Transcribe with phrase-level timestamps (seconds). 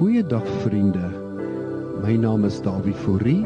[0.00, 1.10] Goeiedag vriende.
[2.00, 3.42] My naam is Dawie Fourie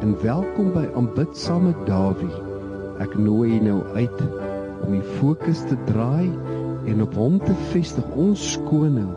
[0.00, 2.38] en welkom by Aanbid saam met Dawie.
[3.04, 4.22] Ek nooi jou nou uit
[4.86, 6.32] om die fokus te draai
[6.88, 9.12] en op hom te vestig, ons koning.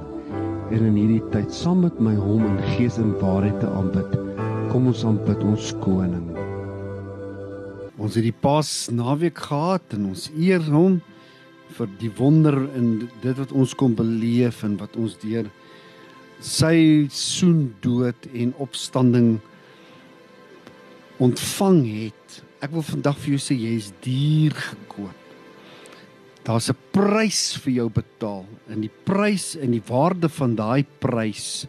[0.76, 4.20] En in hierdie tyd saam met my hom in gees en waarheid te aanbid.
[4.76, 6.28] Kom ons aanbid ons koning.
[7.96, 11.00] Ons het die Pas naweek gehad en ons eer hom
[11.80, 15.48] vir die wonder en dit wat ons kom beleef en wat ons deur
[16.44, 19.38] sy soen dood en opstanding
[21.24, 22.40] ontvang het.
[22.64, 25.20] Ek wil vandag vir jou sê jy is duur gekoop.
[26.44, 31.66] Daar's 'n prys vir jou betaal en die prys en die waarde van daai prys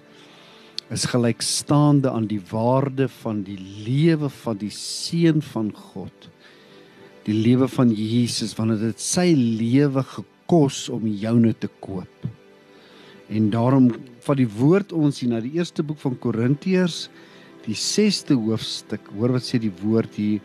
[0.90, 6.30] is gelykstaande aan die waarde van die lewe van die seun van God.
[7.24, 12.26] Die lewe van Jesus wanneer dit sy lewe gekos om joune te koop.
[13.28, 13.92] En daarom
[14.24, 17.08] vat die woord ons hier na die eerste boek van Korintiërs,
[17.64, 19.06] die 6ste hoofstuk.
[19.16, 20.40] Hoor wat sê die woord hier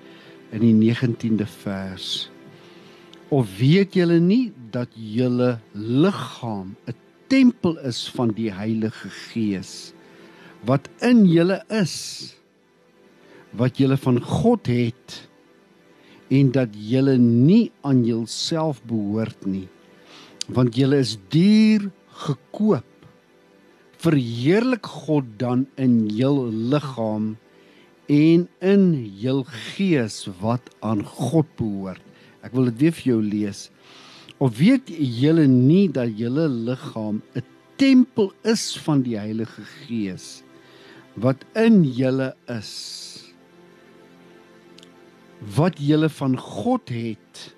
[0.56, 2.30] in die 19de vers.
[3.30, 6.98] Of weet julle nie dat julle liggaam 'n
[7.30, 9.94] tempel is van die Heilige Gees
[10.66, 12.36] wat in julle is
[13.60, 15.18] wat julle van God het
[16.34, 19.68] en dat julle nie aan julself behoort nie
[20.50, 21.90] want julle is duur
[22.26, 22.99] gekoop
[24.00, 27.34] verheerlik God dan in jul liggaam
[28.10, 28.86] en in
[29.20, 29.44] jul
[29.76, 32.04] gees wat aan God behoort.
[32.40, 33.66] Ek wil dit weer vir jou lees.
[34.40, 37.44] Of weet julle nie dat julle liggaam 'n
[37.76, 40.44] tempel is van die Heilige Gees
[41.16, 42.72] wat in julle is?
[45.56, 47.56] Wat julle van God het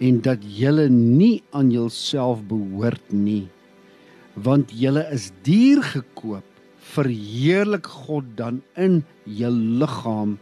[0.00, 3.48] en dat julle nie aan julself behoort nie
[4.42, 6.44] want julle is duur gekoop
[6.94, 10.38] verheerlik God dan in julle liggaam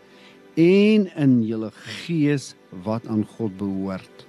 [0.56, 1.72] en in julle
[2.04, 2.54] gees
[2.86, 4.24] wat aan God behoort.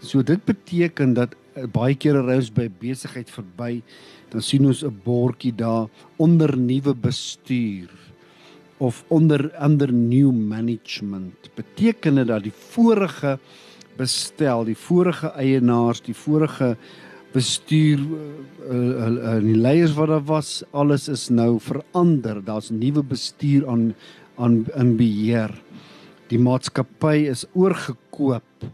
[0.00, 3.82] So dit beteken dat eh, baie kere ry ons by besigheid verby,
[4.32, 7.90] dan sien ons 'n bordjie daar onder nuwe bestuur
[8.78, 11.50] of onder ander new management.
[11.54, 13.38] Beteken dit dat die vorige
[13.96, 18.28] bestel, die vorige eienaars, die vorige uh, uh,
[18.70, 22.42] uh, die leiers wat daar was, alles is nou verander.
[22.44, 23.94] Daar's nuwe bestuur aan
[24.36, 25.52] aan in beheer.
[26.32, 28.64] Die maatskappy is oorgekoop.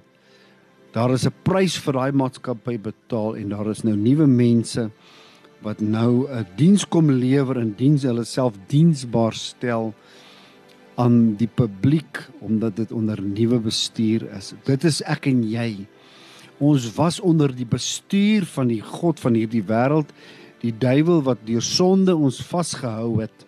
[0.94, 4.90] Daar is 'n prys vir daai maatskappy betaal en daar is nou nuwe mense
[5.62, 9.94] wat nou 'n diens kom lewer en diens hulle self diensbaar stel
[10.96, 14.54] aan die publiek omdat dit onder nuwe bestuur is.
[14.64, 15.86] Dit is ek en jy.
[16.58, 20.10] Ons was onder die bestuur van die god van hierdie wêreld,
[20.62, 23.46] die duiwel wat deur sonde ons vasgehou het.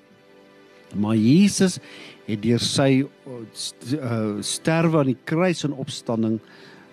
[0.94, 1.78] Maar Jesus
[2.26, 6.38] het deur sy uh, sterwe aan die kruis en opstanding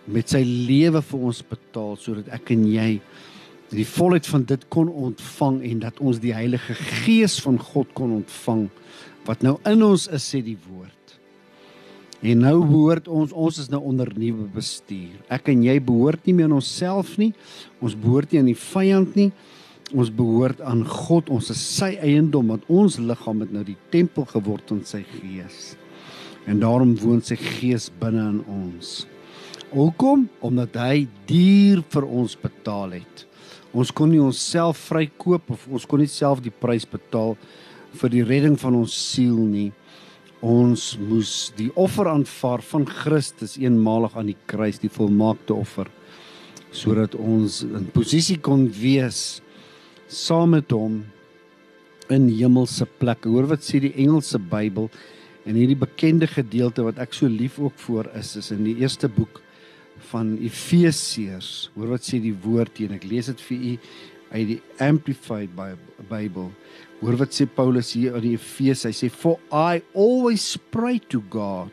[0.10, 2.92] met sy lewe vir ons betaal sodat ek en jy
[3.74, 8.16] die volheid van dit kon ontvang en dat ons die Heilige Gees van God kon
[8.22, 8.68] ontvang
[9.28, 10.97] wat nou in ons is sê die woord.
[12.28, 15.16] En nou behoort ons ons is nou onder nuwe bestuur.
[15.32, 17.30] Ek en jy behoort nie meer aan onsself nie.
[17.80, 19.30] Ons behoort nie aan die vyand nie.
[19.96, 21.32] Ons behoort aan God.
[21.32, 25.78] Ons is sy eiendom want ons liggaam het nou die tempel geword van sy gees.
[26.48, 28.92] En daarom woon sy gees binne in ons.
[29.72, 30.28] Hoekom?
[30.44, 33.24] Omdat hy duur vir ons betaal het.
[33.72, 37.38] Ons kon nie onsself vrykoop of ons kon nie self die prys betaal
[37.98, 39.70] vir die redding van ons siel nie
[40.46, 45.90] ons moes die offer aanvaar van Christus eenmalig aan die kruis die volmaakte offer
[46.76, 49.42] sodat ons in posisie kon wees
[50.08, 51.02] saam met hom
[52.14, 53.30] in hemelse plekke.
[53.32, 54.88] Hoor wat sê die Engelse Bybel?
[55.48, 59.10] En hierdie bekende gedeelte wat ek so lief ook voor is is in die eerste
[59.12, 59.42] boek
[60.12, 61.70] van Efesiërs.
[61.76, 62.92] Hoor wat sê die woord hier?
[62.92, 63.74] En ek lees dit vir u
[64.28, 66.50] uit die amplified Bible
[67.02, 68.90] Hoor wat sê Paulus hier in Efese.
[68.90, 71.72] Hy sê for I always pray to God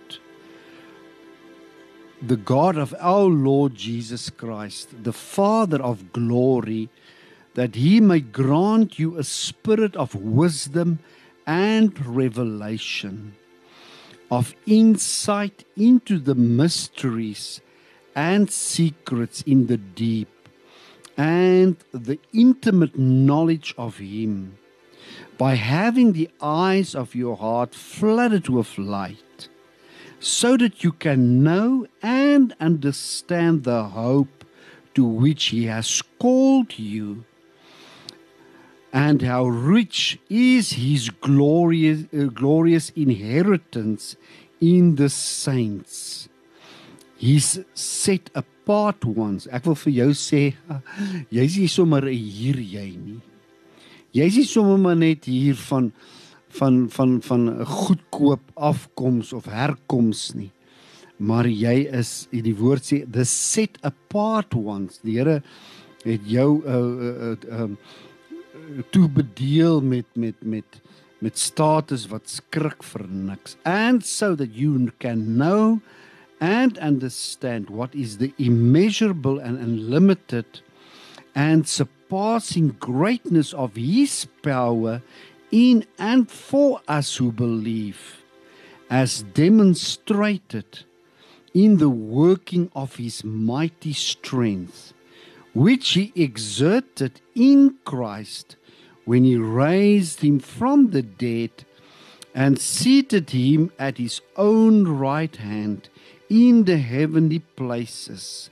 [2.26, 6.88] the God of our Lord Jesus Christ, the Father of glory,
[7.55, 11.00] that he may grant you a spirit of wisdom
[11.47, 13.35] and revelation,
[14.31, 17.61] of insight into the mysteries
[18.17, 20.31] and secrets in the deep,
[21.17, 24.56] and the intimate knowledge of him
[25.36, 29.48] by having the eyes of your heart flooded with light,
[30.20, 34.44] so that you can know and understand the hope
[34.94, 37.25] to which He has called you,
[38.92, 44.16] and how rich is his glorious uh, glorious inheritance
[44.60, 46.28] in the saints.
[47.16, 49.48] He's set apart ones.
[49.50, 50.42] Ek wil vir jou sê
[51.34, 53.20] jy's nie sommer hier jy nie
[54.14, 55.93] jy's nie sommer maar net hier van
[56.55, 60.52] van van van 'n goedkoop afkoms of herkoms nie
[61.16, 65.00] maar jy is die woord sê the set apart ones.
[65.05, 65.40] Die Here
[66.05, 67.78] het jou uh uh, uh um
[68.90, 70.81] toe bedeel met met met
[71.20, 73.56] met status wat skrik vir niks.
[73.64, 75.81] And so that you can know
[76.40, 80.62] and understand what is the immeasurable and unlimited
[81.34, 81.69] and
[82.05, 85.03] surpassing greatness of his power
[85.51, 88.23] in and for us who believe
[88.91, 90.85] as demonstrated
[91.55, 94.93] in the working of his mighty strength
[95.55, 98.56] which he exerted in Christ
[99.05, 101.65] when he raised him from the dead
[102.35, 105.89] and seated him at his own right hand
[106.29, 108.51] in the heavenly places,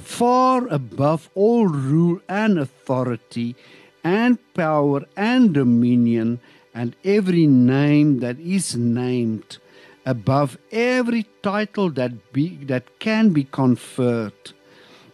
[0.00, 3.54] far above all rule and authority
[4.02, 6.40] and power and dominion
[6.74, 9.58] and every name that is named
[10.06, 14.52] above every title that be that can be conferred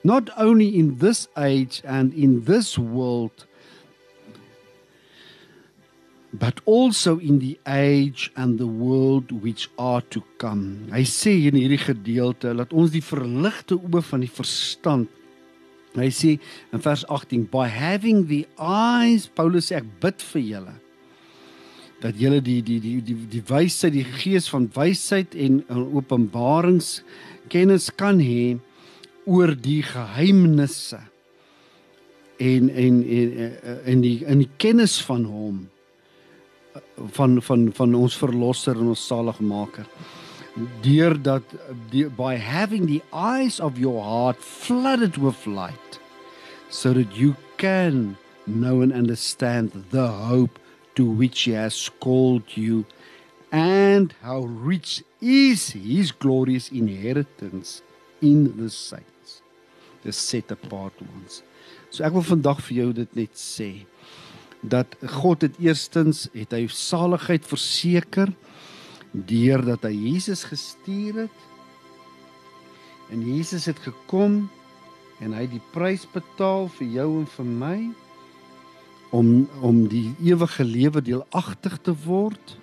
[0.07, 3.46] not only in this age and in this world,
[6.39, 10.89] but also in the age and the world which are to come.
[10.93, 15.09] Hy sê in hierdie gedeelte dat ons die verligte oë van die verstand.
[15.97, 16.35] Hy sê
[16.75, 20.77] in vers 18 by having the eyes Paulus sê ek bid vir julle
[22.03, 27.01] dat julle die die die die die wysheid die gees van wysheid en openbarings
[27.53, 28.59] kennis kan hê
[29.25, 31.01] oor die geheimnisse
[32.37, 33.33] en en en
[33.95, 35.65] in die in die kennis van hom
[37.17, 39.87] van van van ons verlosser en ons saligmaker.
[40.83, 41.57] Deur dat
[41.91, 46.01] die, by having the eyes of your heart flooded with light
[46.71, 50.59] so that you can know and understand the hope
[50.95, 52.87] to which he has called you
[53.53, 57.83] and how rich is his glorious inheritance
[58.21, 59.43] in the saints.
[60.03, 61.43] The set apart ones.
[61.91, 63.71] So ek wil vandag vir jou dit net sê
[64.61, 68.33] dat God het eerstens het hy saligheid verseker
[69.13, 71.45] deurdat hy Jesus gestuur het.
[73.13, 74.47] En Jesus het gekom
[75.23, 77.79] en hy het die prys betaal vir jou en vir my
[79.17, 82.57] om om die ewige lewe deelagtig te word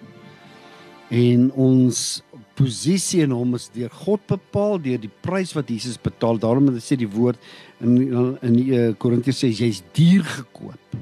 [1.13, 2.21] en ons
[2.57, 6.39] posisie in hom is deur God bepaal deur die prys wat Jesus betaal.
[6.41, 7.41] Daarom het hy sê die woord
[7.81, 7.97] in
[8.45, 10.97] in die uh, Korintiërs sê jy's duur gekoop.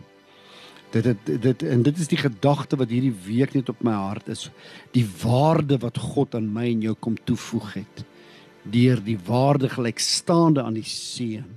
[0.92, 4.28] Dit dit dit en dit is die gedagte wat hierdie week net op my hart
[4.28, 4.50] is.
[4.92, 8.06] Die waarde wat God aan my en jou kom toevoeg het
[8.62, 11.48] deur die waarde gelykstaande aan die seun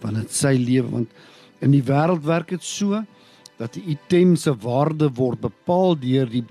[0.00, 1.12] van dit sy lewe want
[1.62, 2.98] in die wêreld werk dit so
[3.60, 6.44] dat die item se waarde word bepaal deur die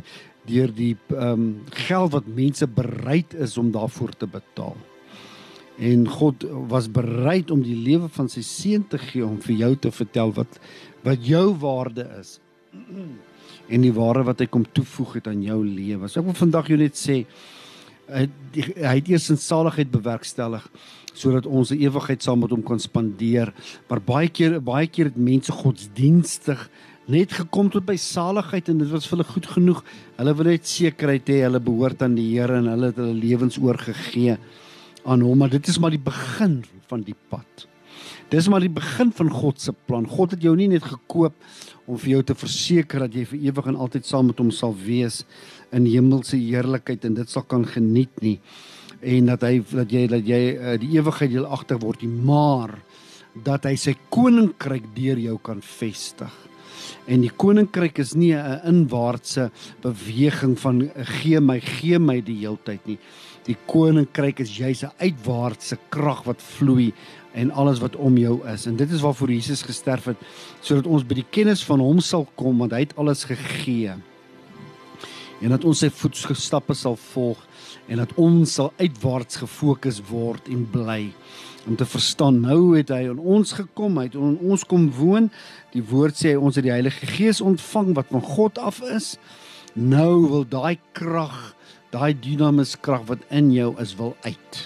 [0.50, 1.50] deur die ehm um,
[1.86, 4.78] geld wat mense bereid is om daarvoor te betaal.
[5.78, 9.70] En God was bereid om die lewe van sy seun te gee om vir jou
[9.76, 10.58] te vertel wat
[11.04, 12.40] wat jou waarde is.
[13.70, 16.08] En die waarde wat hy kom toevoeg het aan jou lewe.
[16.10, 17.20] So ek wil vandag jou net sê
[18.10, 18.24] hy
[18.58, 20.64] hy het eers in saligheid bewerkstellig
[21.14, 23.54] sodat ons 'n ewigheid saam met hom kan spandeer.
[23.90, 26.70] Maar baie keer baie keer het mense godsdienstig
[27.08, 29.84] net gekom tot by saligheid en dit was vir hulle goed genoeg.
[30.18, 33.58] Hulle wil net sekerheid hê hulle behoort aan die Here en hulle het hulle lewens
[33.58, 34.38] oorgegee
[35.06, 37.68] aan hom, maar dit is maar die begin van die pad.
[38.30, 40.08] Dis maar die begin van God se plan.
[40.08, 41.34] God het jou nie net gekoop
[41.86, 44.76] om vir jou te verseker dat jy vir ewig en altyd saam met hom sal
[44.76, 45.24] wees
[45.72, 48.40] in hemelse heerlikheid en dit sal kan geniet nie
[49.02, 52.76] en dat hy dat jy dat jy uh, die ewigheid deel agter word nie, maar
[53.46, 56.34] dat hy sy koninkryk deur jou kan vestig.
[57.10, 59.52] En die koninkryk is nie 'n inwaartse
[59.82, 60.90] beweging van
[61.22, 63.00] gee my gee my die heeltyd nie.
[63.46, 66.94] Die koninkryk is juis 'n uitwaartse krag wat vloei
[67.34, 68.66] en alles wat om jou is.
[68.66, 70.22] En dit is waarvoor Jesus gesterf het
[70.62, 73.96] sodat ons by die kennis van hom sal kom want hy het alles gegee.
[75.40, 77.46] En dat ons sy voetstappe sal volg
[77.88, 81.02] en dat ons sal uitwaarts gefokus word en bly
[81.68, 85.30] om te verstaan nou het hy aan ons gekom hy het aan ons kom woon
[85.74, 89.14] die woord sê ons het die Heilige Gees ontvang wat van God af is
[89.76, 91.38] nou wil daai krag
[91.94, 94.66] daai dinamis krag wat in jou is wil uit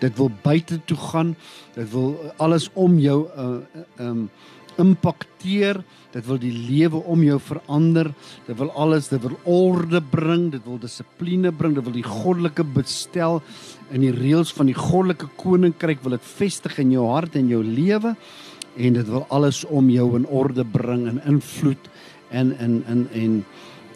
[0.00, 1.34] dit wil buite toe gaan
[1.74, 3.58] dit wil alles om jou uh
[3.98, 4.28] um
[4.76, 5.78] impakteer.
[6.12, 8.10] Dit wil die lewe om jou verander.
[8.46, 12.64] Dit wil alles, dit wil orde bring, dit wil dissipline bring, dit wil die goddelike
[12.76, 13.40] bestel
[13.94, 17.62] in die reëls van die goddelike koninkryk wil dit vestig in jou hart en jou
[17.64, 18.16] lewe
[18.76, 21.90] en dit wil alles om jou in orde bring en invloed
[22.34, 23.36] en in in en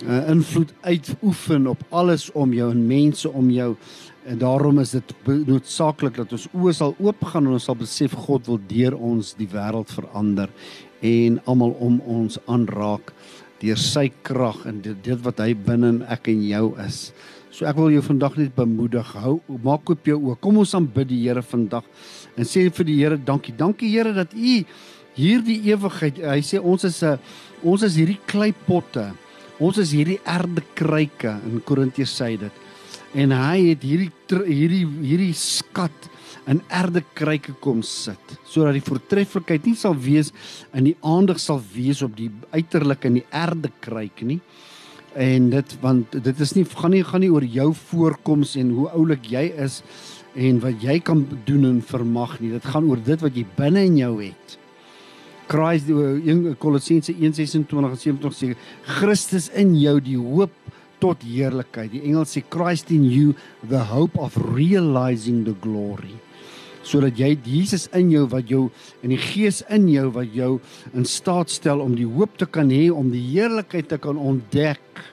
[0.06, 3.74] uh, invloed uitoefen op alles om jou en mense om jou
[4.28, 8.48] en daarom is dit noodsaaklik dat ons oë sal oopgaan en ons sal besef God
[8.50, 10.52] wil deur ons die wêreld verander
[11.06, 13.14] en almal om ons aanraak
[13.60, 17.00] deur sy krag en dit, dit wat hy binne ek en jou is.
[17.50, 19.10] So ek wil jou vandag net bemoedig.
[19.20, 20.38] Hou maak oop jou oë.
[20.40, 21.84] Kom ons aanbid die Here vandag
[22.36, 23.56] en sê vir die Here dankie.
[23.56, 24.54] Dankie Here dat U
[25.16, 26.22] hierdie ewigheid.
[26.24, 27.18] Hy sê ons is 'n
[27.62, 29.12] ons is hierdie kleipotte.
[29.60, 32.52] Ons is hierdie erdekruike in Korintiërs sê dit
[33.18, 34.10] en hy het hierdie
[34.46, 36.08] hierdie hierdie skat
[36.50, 40.30] in erdekruike kom sit sodat die voortreffelikheid nie sal wees
[40.76, 44.40] in die aandag sal wees op die uiterlik in die erdekruik nie.
[45.18, 48.88] En dit want dit is nie gaan nie gaan nie oor jou voorkoms en hoe
[48.94, 49.80] oulik jy is
[50.38, 52.52] en wat jy kan doen en vermag nie.
[52.54, 54.56] Dit gaan oor dit wat jy binne in jou het.
[55.50, 58.54] Christus in Kolossense 1:26-27 sê
[58.86, 60.54] Christus in jou die hoop
[61.02, 61.92] tot heerlikheid.
[61.92, 63.34] Die Engels sê Christ in you
[63.66, 66.16] the hope of realizing the glory.
[66.86, 68.68] Sodat jy Jesus in jou wat jou
[69.04, 70.54] in die gees in jou wat jou
[70.96, 75.04] in staat stel om die hoop te kan hê om die heerlikheid te kan ontdek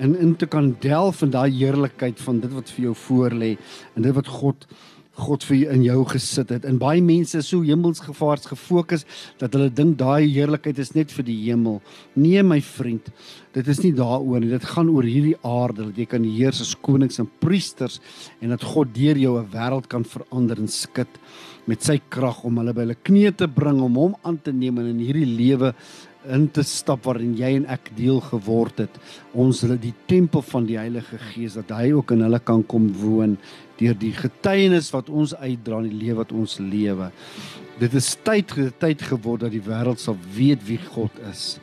[0.00, 3.52] en in te kan delf in daai heerlikheid van dit wat vir jou voorlê
[3.94, 4.66] en dit wat God
[5.20, 6.66] God vir in jou gesit het.
[6.68, 9.06] En baie mense is so hemelsgevaars gefokus
[9.40, 11.80] dat hulle dink daai heerlikheid is net vir die hemel.
[12.16, 13.12] Nee my vriend,
[13.56, 14.52] dit is nie daaroor nie.
[14.52, 18.00] Dit gaan oor hierdie aarde dat jy kan heers as konings en priesters
[18.40, 21.20] en dat God deur jou 'n wêreld kan verander en skud
[21.66, 24.78] met sy krag om hulle by hulle knieë te bring om hom aan te neem
[24.78, 25.74] en in hierdie lewe
[26.28, 28.98] in te stap waarin jy en ek deel geword het.
[29.32, 32.90] Ons hulle die tempel van die Heilige Gees dat hy ook in hulle kan kom
[33.00, 33.38] woon
[33.80, 37.10] deur die getuienis wat ons uitdra in die lewe wat ons lewe.
[37.80, 41.58] Dit is tyd tyd geword dat die wêreld sal weet wie God is.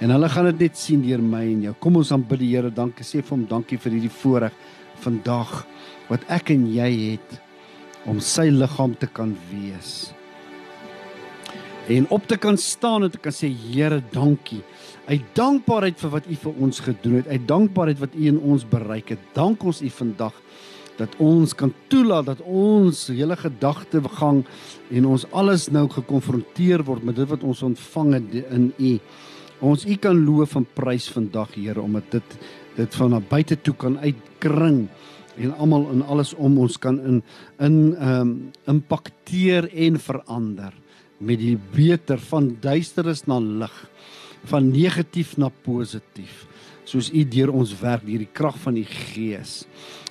[0.00, 1.74] En hulle gaan dit net sien deur my en jou.
[1.84, 2.70] Kom ons aanbid die Here.
[2.72, 4.56] Dankie sê vir hom dankie vir hierdie voorreg
[5.04, 5.60] vandag
[6.08, 7.36] wat ek en jy het
[8.08, 10.14] om sy liggaam te kan wees.
[11.90, 14.62] En op te kan staan en te kan sê Here, dankie.
[15.10, 18.64] Uit dankbaarheid vir wat U vir ons gedoen het, uit dankbaarheid wat U in ons
[18.64, 19.24] bereik het.
[19.34, 20.36] Dank ons U vandag
[21.00, 24.44] dat ons kan toelaat dat ons hele gedagtegang
[24.90, 28.94] en ons alles nou gekonfronteer word met dit wat ons ontvang het in U.
[29.72, 32.36] Ons U kan loof en prys vandag Here omdat dit
[32.76, 34.84] dit van na buite toe kan uitkring
[35.40, 37.22] en almal en alles om ons kan in
[37.58, 38.30] in ehm um,
[38.70, 40.74] impakteer en verander
[41.18, 43.76] met die beter van duisternis na lig
[44.52, 46.46] van negatief na positief
[46.84, 49.64] soos u deur ons werk deur die krag van die gees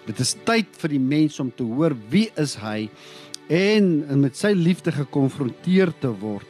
[0.09, 2.87] Dit is tyd vir die mens om te hoor wie is hy
[3.49, 6.49] en, en met sy liefde gekonfronteer te word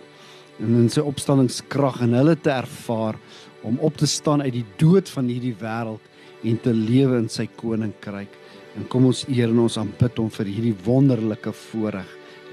[0.60, 3.20] en in sy opstandingskrag en hulle te ervaar
[3.68, 6.04] om op te staan uit die dood van hierdie wêreld
[6.48, 8.32] en te lewe in sy koninkryk.
[8.80, 12.12] En kom ons eer en ons aanbid hom vir hierdie wonderlike voorreg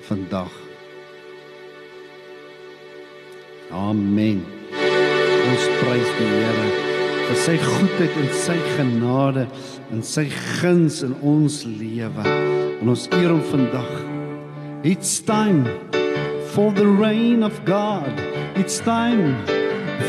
[0.09, 0.51] vandag.
[3.75, 4.43] Amen.
[4.75, 6.69] Ons prys die Here
[7.27, 9.47] vir sy goedheid en sy genade
[9.93, 10.27] en sy
[10.61, 12.27] guns in ons lewe.
[12.81, 13.93] En ons eer hom vandag.
[14.87, 15.67] It's time
[16.55, 18.11] for the reign of God.
[18.57, 19.37] It's time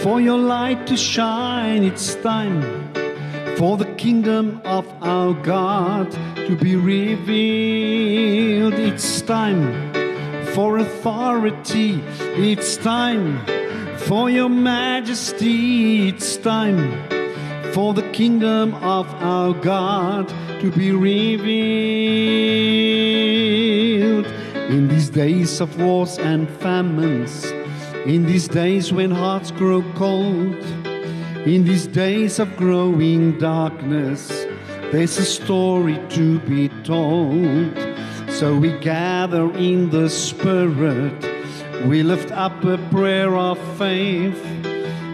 [0.02, 1.84] for your light to shine.
[1.84, 2.62] It's time
[3.58, 6.12] for the kingdom of our God
[6.48, 8.74] to be revealed.
[8.74, 9.94] It's time
[10.54, 12.02] for authority.
[12.38, 13.40] It's time
[13.98, 16.10] for your majesty.
[16.10, 17.08] It's time
[17.78, 20.28] for the kingdom of our God
[20.60, 21.46] to be revealed.
[24.72, 27.46] In these days of wars and famines,
[28.08, 30.56] in these days when hearts grow cold,
[31.46, 34.28] in these days of growing darkness,
[34.92, 37.78] there's a story to be told.
[38.28, 41.14] So we gather in the Spirit
[41.86, 44.44] we lift up a prayer of faith.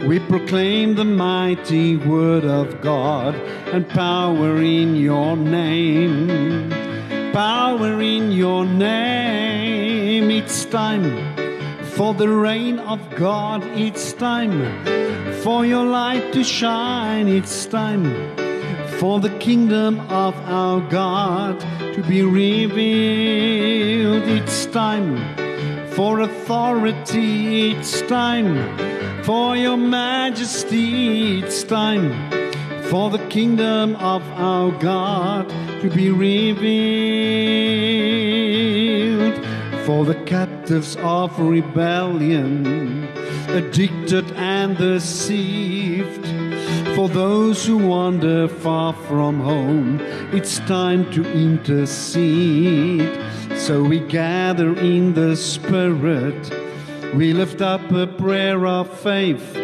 [0.08, 3.36] We proclaim the mighty word of God
[3.72, 6.70] and power in your name.
[7.32, 10.30] Power in your name.
[10.30, 11.06] It's time
[11.96, 13.64] for the reign of God.
[13.78, 14.52] It's time
[15.42, 17.30] for your light to shine.
[17.30, 18.04] It's time
[19.00, 21.62] for the kingdom of our God
[21.94, 24.24] to be revealed.
[24.24, 25.16] It's time
[25.92, 28.93] for authority, it's time
[29.24, 32.12] for your majesty, it's time
[32.90, 35.50] for the kingdom of our God
[35.82, 36.64] to be revealed.
[39.86, 43.08] For the captives of rebellion,
[43.50, 46.26] addicted and deceived.
[46.96, 50.00] For those who wander far from home,
[50.32, 53.10] it's time to intercede.
[53.56, 56.52] So we gather in the Spirit,
[57.16, 59.56] we lift up a prayer of faith.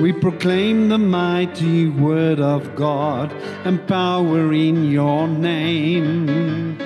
[0.00, 3.32] We proclaim the mighty word of God
[3.64, 6.76] and power in your name.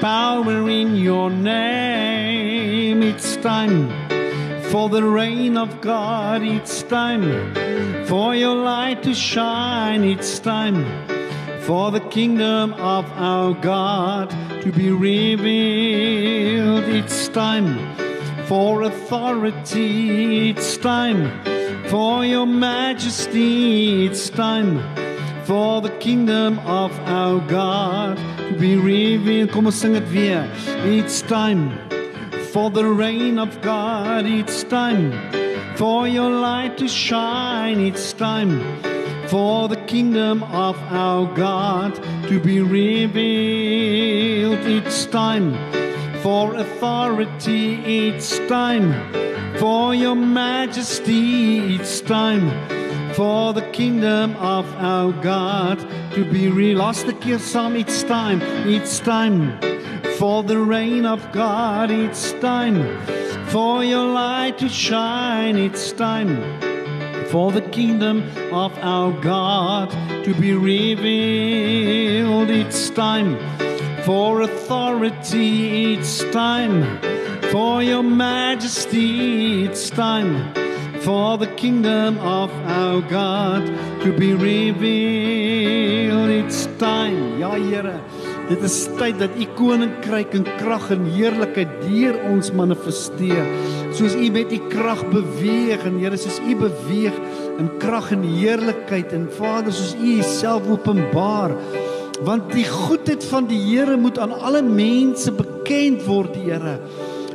[0.00, 3.02] Power in your name.
[3.02, 3.88] It's time
[4.70, 6.42] for the reign of God.
[6.42, 7.54] It's time
[8.06, 10.02] for your light to shine.
[10.02, 10.84] It's time
[11.60, 14.30] for the kingdom of our God
[14.62, 16.84] to be revealed.
[16.84, 17.91] It's time
[18.52, 20.50] for authority.
[20.50, 21.30] It's time
[21.88, 24.04] for your majesty.
[24.04, 24.78] It's time
[25.46, 29.52] for the kingdom of our God to be revealed.
[29.52, 30.50] Kom ons sing dit.
[30.84, 31.72] It's time
[32.52, 34.26] for the reign of God.
[34.26, 35.14] It's time
[35.76, 37.80] for your light to shine.
[37.80, 38.60] It's time
[39.28, 41.94] for the kingdom of our God
[42.28, 44.58] to be revealed.
[44.68, 45.56] It's time
[46.22, 48.08] for authority.
[48.08, 48.94] It's time
[49.58, 51.74] for your majesty.
[51.74, 52.50] It's time
[53.14, 55.78] for the kingdom of our God
[56.12, 56.78] to be real.
[56.78, 58.40] Laaste keer saam, it's time.
[58.76, 59.58] It's time
[60.18, 61.90] for the reign of God.
[61.90, 62.78] It's time
[63.48, 65.56] for your light to shine.
[65.56, 66.36] It's time
[67.26, 69.90] for the kingdom of our God
[70.24, 72.50] to be revealed.
[72.50, 73.36] It's time
[74.04, 75.94] for authority.
[75.94, 77.00] It's time
[77.50, 79.64] for your majesty.
[79.64, 80.52] It's time
[81.02, 83.66] for the kingdom of our God
[84.02, 86.30] to be revealed.
[86.30, 87.38] It's time.
[87.38, 88.00] Ja, Here.
[88.48, 93.46] Dit is tyd dat u koninkryk in krag en heerlikheid deur ons manifesteer.
[93.94, 97.14] Soos u met u krag beweeg en Here, soos u beweeg
[97.62, 101.54] in krag en heerlikheid en Vader, soos u self openbaar.
[102.22, 106.78] Want die goedheid van die Here moet aan alle mense bekend word, Here.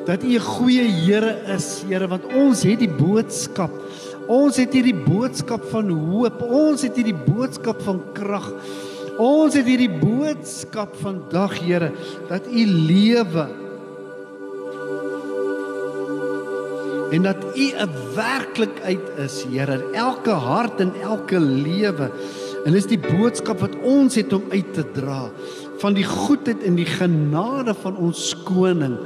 [0.08, 3.71] Dat u 'n goeie Here is, Here, want ons het die boodskap.
[4.28, 6.41] Ons het hierdie boodskap van hoop.
[6.41, 8.54] Ons het hierdie boodskap van krag.
[9.17, 11.91] Ons het hierdie boodskap vandag, Here,
[12.30, 13.47] dat U lewe
[17.12, 22.12] en dat U 'n werklikheid is, Here, in elke hart en elke lewe.
[22.67, 25.30] En dis die boodskap wat ons het om uit te dra
[25.80, 28.97] van die goedheid en die genade van ons koning.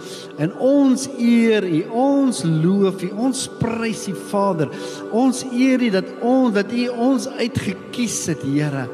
[0.42, 4.72] En ons eer U, ons loof U, ons prys U Vader.
[5.12, 8.88] Ons eer U dat ons dat U ons uitgekies het, Here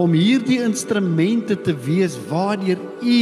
[0.00, 3.18] om hierdie instrumente te wees waardeur u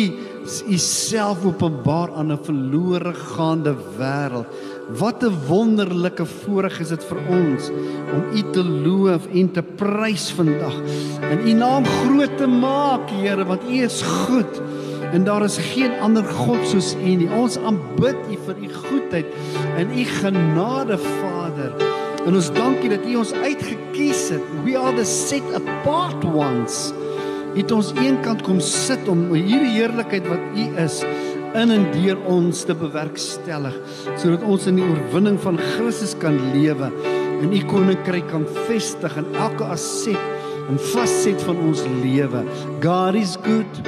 [0.70, 4.46] u self openbaar aan 'n verlore gaande wêreld.
[4.98, 7.70] Wat 'n wonderlike voorreg is dit vir ons
[8.14, 10.74] om u te loof en te prys vandag
[11.31, 14.61] en u naam groot te maak, Here, want u is goed
[15.12, 17.31] en daar is geen ander god soos u nie.
[17.31, 19.26] Ons aanbid u vir u goedheid
[19.76, 21.72] en u genade, Vader.
[22.26, 24.42] En ons dankie dat U ons uitgekies het.
[24.64, 26.90] We are the set apart ones.
[27.55, 31.00] U het ons eenkant kom sit om hierdie heerlikheid wat U is
[31.58, 33.74] in en deur ons te bewerkstellig
[34.20, 36.90] sodat ons in die oorwinning van Christus kan lewe
[37.40, 40.20] en U koninkryk kan vestig in elke aset
[40.70, 42.44] en fasset van ons lewe.
[42.84, 43.80] God is good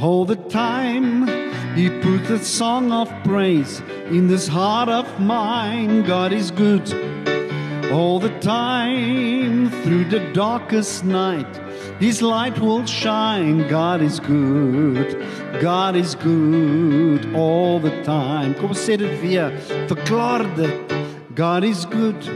[0.00, 1.28] all the time.
[1.76, 6.02] He put a song of praise in this heart of mine.
[6.02, 6.92] God is good
[7.92, 11.67] all the time through the darkest night.
[12.00, 13.66] His light will shine.
[13.68, 15.16] God is good.
[15.60, 18.54] God is good all the time.
[18.54, 19.50] Kom sê dit weer.
[19.88, 20.94] Verklaar dit.
[21.34, 22.30] God is good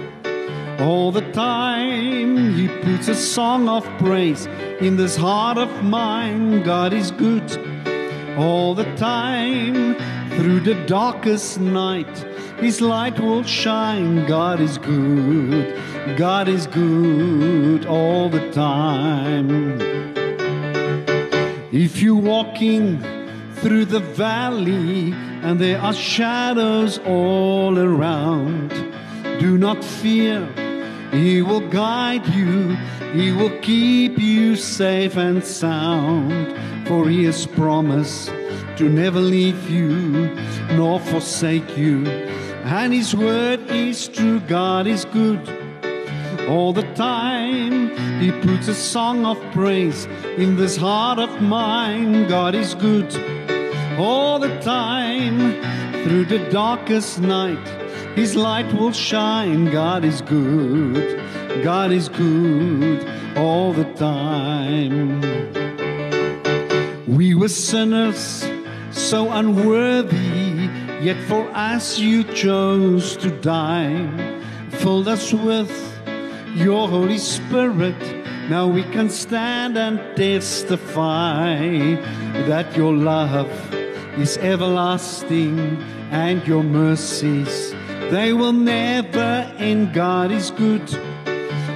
[0.81, 2.55] all the time.
[2.55, 4.49] He puts a song of praise
[4.81, 6.63] in this heart of mine.
[6.65, 7.47] God is good
[8.37, 9.95] all the time
[10.37, 12.32] through the darkest night.
[12.59, 14.27] His light will shine.
[14.27, 15.75] God is good.
[16.17, 19.81] God is good all the time.
[21.73, 23.01] If you're walking
[23.57, 25.13] through the valley
[25.43, 28.71] and there are shadows all around,
[29.41, 30.47] do not fear,
[31.13, 32.77] He will guide you,
[33.13, 36.59] He will keep you safe and sound.
[36.87, 38.29] For He has promised
[38.77, 40.35] to never leave you
[40.77, 42.05] nor forsake you.
[42.65, 45.41] And His word is true, God is good.
[46.49, 52.29] All the time, He puts a song of praise in this heart of mine.
[52.29, 53.13] God is good.
[53.99, 55.61] All the time,
[56.05, 57.67] through the darkest night,
[58.17, 59.67] His light will shine.
[59.71, 61.21] God is good.
[61.63, 65.21] God is good all the time.
[67.07, 68.45] We were sinners,
[68.91, 70.42] so unworthy,
[71.03, 74.09] yet for us you chose to die.
[74.71, 75.71] Filled us with
[76.55, 78.01] your Holy Spirit.
[78.49, 81.57] Now we can stand and testify
[82.47, 83.51] that your love
[84.19, 85.59] is everlasting
[86.11, 87.75] and your mercies
[88.13, 89.95] they will never end.
[89.95, 90.83] God is good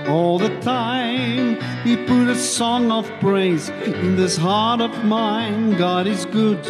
[0.07, 1.59] all the time.
[1.83, 5.79] He put a song of praise in this heart of mine.
[5.79, 6.63] God is good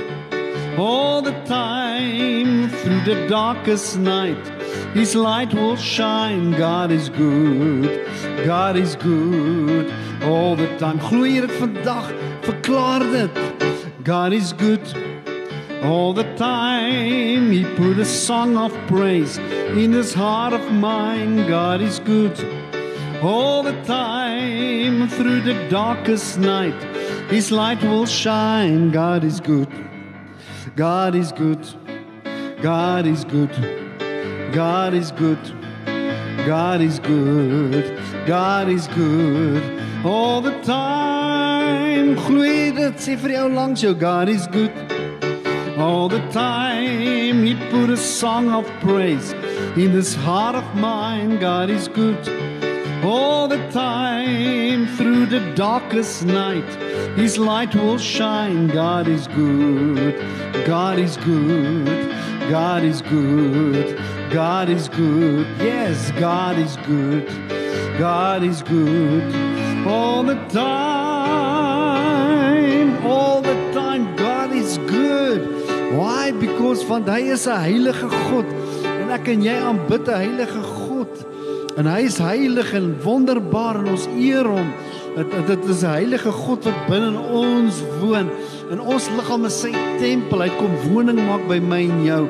[0.78, 4.46] all the time through the darkest night.
[4.94, 6.52] His light will shine.
[6.52, 8.06] God is good.
[8.44, 10.98] God is good all the time.
[10.98, 12.12] Glo jy dit vandag?
[12.46, 13.40] Verklaar dit.
[14.04, 14.84] God is good
[15.82, 17.50] all the time.
[17.50, 19.38] He put a song of praise
[19.82, 21.46] in this heart of mine.
[21.48, 22.38] God is good
[23.22, 26.80] all the time through the darkest night.
[27.30, 28.90] His light will shine.
[28.90, 29.68] God is good.
[30.76, 31.66] God is good.
[32.60, 33.50] God is good.
[34.52, 35.38] God is good.
[36.46, 37.98] God is good.
[38.26, 39.62] God is good
[40.04, 42.14] all the time.
[42.26, 43.00] Glo jy dit?
[43.00, 44.76] Sê vir jou langs jou God is good.
[45.78, 49.32] All the time he put a song of praise
[49.80, 51.38] in this heart of mine.
[51.40, 52.20] God is good
[53.06, 56.68] all the time through the darkest night.
[57.16, 58.66] His light will shine.
[58.66, 60.14] God is good.
[60.66, 61.86] God is good.
[62.50, 63.96] God is good.
[64.30, 65.46] God is good.
[65.58, 67.26] Yes, God is good.
[67.98, 69.22] God is good
[69.86, 70.66] all the time.
[73.06, 74.16] All the time.
[74.16, 75.94] God is good.
[75.96, 76.32] Why?
[76.32, 78.46] Because want hy is 'n heilige God
[79.00, 80.85] en ek en jy aanbid 'n heilige God.
[81.76, 84.70] En hy is heilig en wonderbaar en ons eer hom.
[85.16, 88.30] Dit dit is 'n heilige God wat binne in ons woon.
[88.70, 90.40] En ons liggaam is sy tempel.
[90.40, 92.28] Hy kom woning maak by my en jou.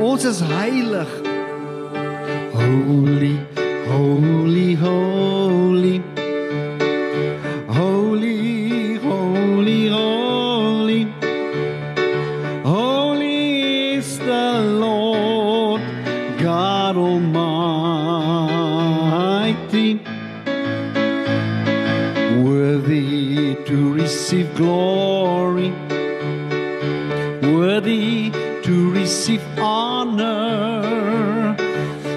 [0.00, 1.10] Ons is heilig.
[2.54, 3.36] Holy,
[3.90, 6.23] holy, holy.
[24.54, 25.70] Glory,
[27.42, 28.30] worthy
[28.62, 31.56] to receive honor,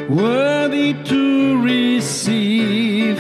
[0.08, 3.20] worthy to receive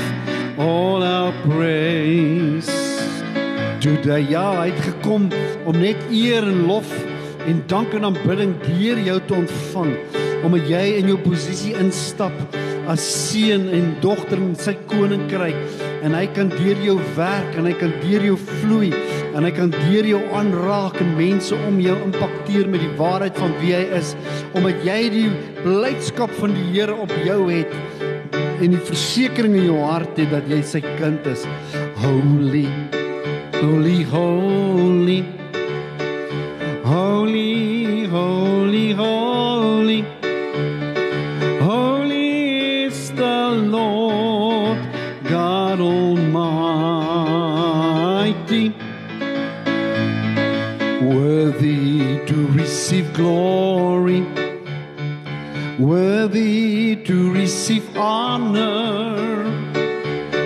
[0.59, 2.69] all our praise.
[3.81, 5.29] Today, ja, hy het gekom
[5.65, 6.89] om net eer en lof
[7.47, 9.93] en dank en aanbidding deur jou te ontvang,
[10.45, 12.35] omdat jy in jou posisie instap
[12.87, 15.57] as seun en dogter in sy koninkryk.
[16.05, 18.91] En hy kan deur jou werk en hy kan deur jou vloei
[19.37, 23.53] en hy kan deur jou aanraak en mense om jou impakteer met die waarheid van
[23.61, 24.13] wie hy is
[24.57, 25.27] omdat jy die
[25.63, 27.73] blydskap van die Here op jou het
[28.61, 31.45] en die versekering in jou hart het dat jy sy kind is.
[32.01, 32.65] Holy
[33.61, 35.19] holy holy.
[36.87, 39.16] Holy holy holy
[52.87, 54.21] receive glory
[55.77, 59.43] worthy to receive honor,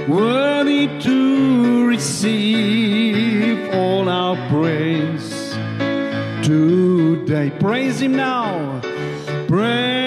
[0.09, 5.51] worthy to receive all our praise
[6.43, 7.51] today.
[7.59, 8.81] Praise Him now.
[9.47, 10.00] Praise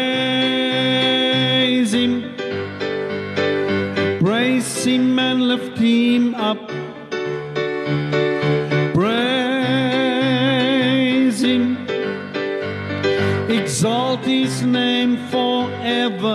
[14.55, 16.33] his name forever.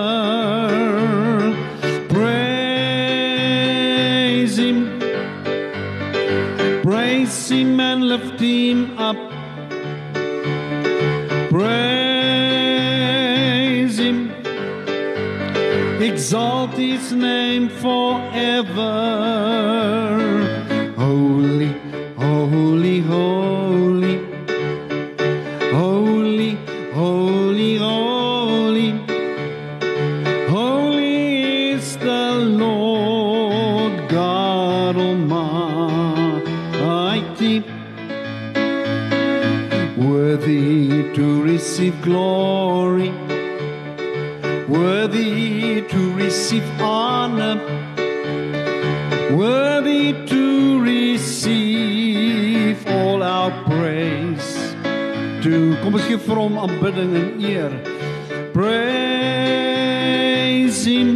[2.10, 2.98] Praise
[4.58, 5.00] him,
[6.84, 9.16] praise him and lift him up.
[11.50, 12.90] Praise
[14.00, 14.32] him,
[16.02, 18.90] exalt his name forever.
[46.30, 47.58] Receive honor,
[49.36, 54.76] worthy to receive all our praise.
[55.42, 57.74] To kom ons gee vir hom aanbidding en eer.
[58.54, 58.86] Praise
[60.86, 61.10] him.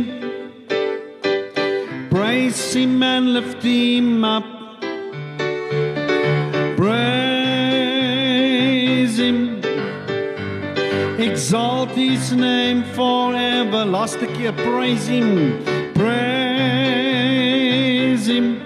[2.09, 4.52] Praise him and lift him up.
[11.95, 13.85] His name forever.
[13.85, 15.63] Laaste keer praise him.
[15.93, 16.93] Praise
[18.27, 18.59] him.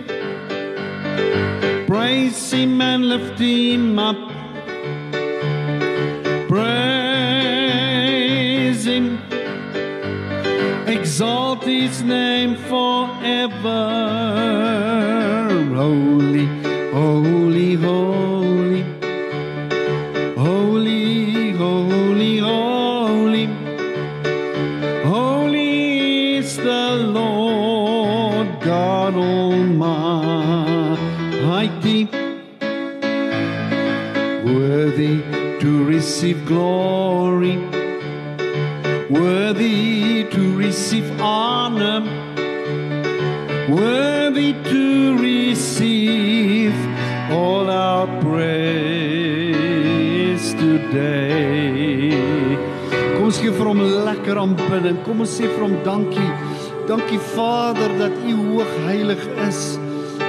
[1.87, 4.17] Praise him and lift him up.
[6.47, 7.17] Praise
[8.85, 9.19] him.
[10.87, 14.26] Exalt his name forever.
[39.09, 42.01] Worthy to receive honor,
[43.69, 46.75] worthy to receive
[47.31, 48.53] all our praise
[50.53, 52.11] today.
[53.15, 54.99] Kom ons gee vir hom lekker aanbidding.
[55.07, 56.31] Kom ons sê vir hom dankie.
[56.87, 59.79] Dankie Vader dat U hoog heilig is.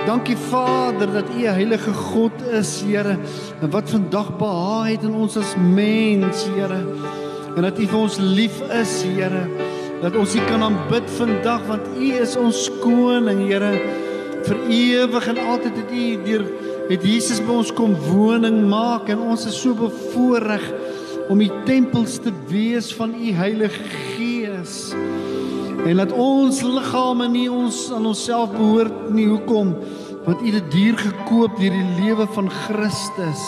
[0.06, 3.18] Dankie Vader dat U 'n heilige God is, Here.
[3.62, 6.82] En wat vandag behaag het in ons as mens, Here.
[7.58, 9.40] En dat U vir ons lief is, Here.
[9.98, 13.72] Dat ons U kan aanbid vandag want U is ons koning, Here.
[14.46, 16.44] Vir ewig en altyd het U deur
[16.86, 20.62] het Jesus by ons kom woning maak en ons is so bevoorreg
[21.28, 24.94] om die tempels te wees van U Heilige Gees.
[25.82, 29.26] En dat ons liggame nie ons aan onsself behoort nie.
[29.32, 29.74] Hoekom?
[30.30, 33.44] Want U het duur gekoop deur die lewe van Christus.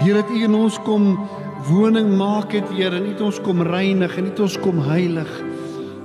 [0.00, 1.12] Deurdat U in ons kom
[1.68, 4.80] woning maak het, Here, en U het ons kom reinig en U het ons kom
[4.86, 5.30] heilig.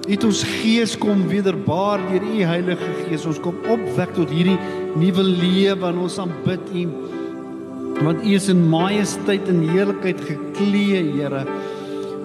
[0.07, 3.25] U het ons gees kom wederbaar deur U Heilige Gees.
[3.27, 4.57] Ons kom opwek tot hierdie
[4.95, 6.85] nuwe lewe en ons aanbid U.
[7.97, 11.43] Want U is in majesteit en heerlikheid geklee, Here.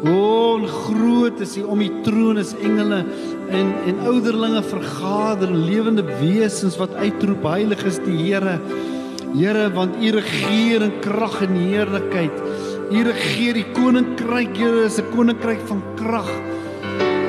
[0.03, 3.03] O, en groot is U om U troon is engele
[3.51, 8.61] en en ouderlinge vergader, lewende wesens wat uitroep heilig is die Here.
[9.33, 12.45] Here, want U regeer in krag en heerlikheid.
[12.92, 16.28] U regeer die koninkryk, Here, is 'n koninkryk van krag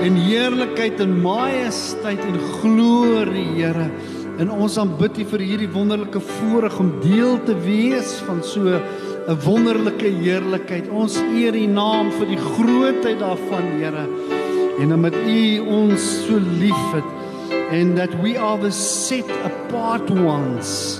[0.03, 3.87] en heerlikheid en majesteit en glorie, Here.
[4.39, 9.39] En ons aanbid U vir hierdie wonderlike voorreg om deel te wees van so 'n
[9.45, 10.89] wonderlike heerlikheid.
[10.91, 14.07] Ons eer U naam vir die grootheid daarvan, Here.
[14.79, 17.07] En omdat U ons so liefhet
[17.71, 20.99] and that we are the set apart ones.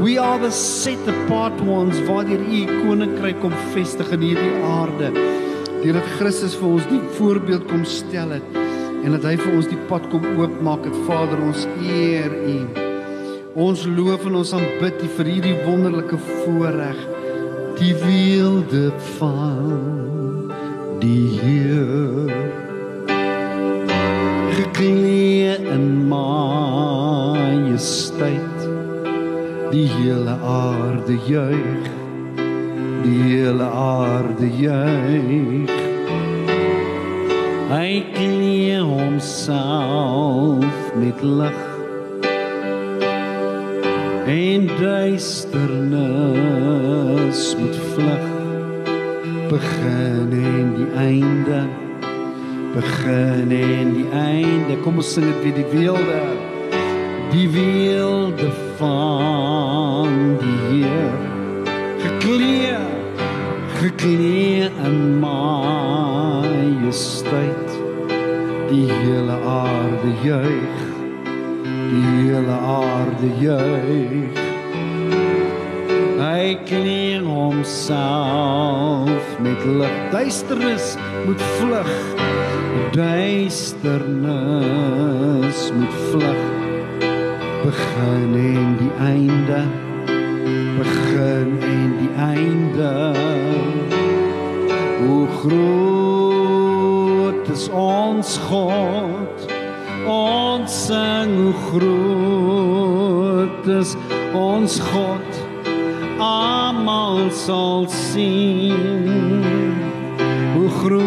[0.00, 5.10] We are the set apart ones waardeur U koninkryk kom vestig in hierdie aarde.
[5.82, 8.48] Deurdat Christus vir ons die voorbeeld kom stel het
[9.04, 10.96] en dat hy vir ons die pad kom oopmaak het.
[11.04, 12.56] Vader, ons eer U.
[13.66, 16.98] Ons loof en ons aanbid U vir hierdie wonderlike voorreg.
[17.76, 18.86] Die wilde
[19.18, 20.48] van
[21.02, 22.32] die Heer
[24.56, 27.60] geklee in majesteit
[29.70, 31.88] die hele aarde juig.
[33.02, 35.70] Die hele aarde juig.
[37.70, 41.60] Hy klee homself met lig
[44.30, 45.96] en duisternis
[47.58, 48.26] moet vlug.
[49.50, 51.60] Begin en die einde.
[52.74, 54.78] Begin en die einde.
[54.84, 56.20] Kom ons sing dit weer die wilde
[57.30, 58.50] die wilde
[58.80, 61.14] van die Heer
[61.98, 62.76] geklee
[63.80, 66.58] geklee in majesteit.
[68.70, 70.88] Die hele aarde juig
[71.90, 74.38] die hele aarde juig.
[76.20, 81.92] Hy klee homself met lig duisternis moet vlug
[82.94, 86.59] duisternis moet vlug
[87.62, 89.62] begin en die einde.
[90.78, 93.12] Begin en die einde.
[95.06, 96.28] Hoe groot
[97.48, 99.52] is ons God.
[100.06, 103.96] Ons sing hoe groot is
[104.34, 105.40] ons God.
[106.18, 109.08] Almal sal sien.
[110.54, 111.00] Hoe groot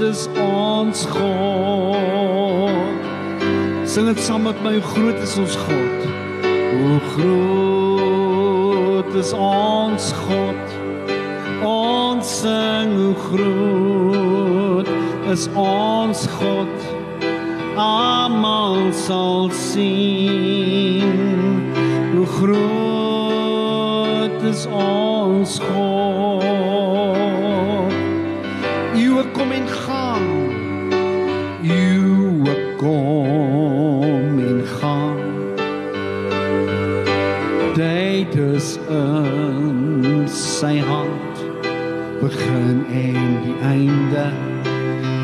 [0.00, 2.23] is ons God
[3.94, 6.06] sing dit saam met my groot is ons God.
[6.74, 10.62] Hoe groot is ons God.
[11.62, 14.88] Ons sing hoe groot
[15.30, 16.74] is ons God.
[17.78, 21.14] Almal sal sien
[22.16, 25.83] hoe groot is ons God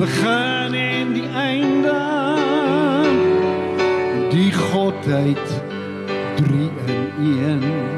[0.00, 1.98] begin en die einde
[4.30, 5.62] die godheid
[6.36, 7.89] 3 in 1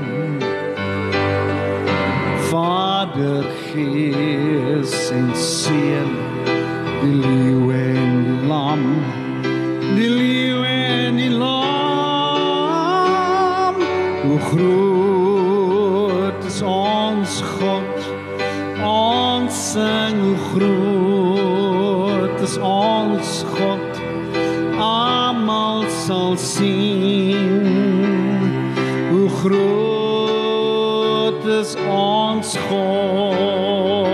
[32.52, 34.12] ons God.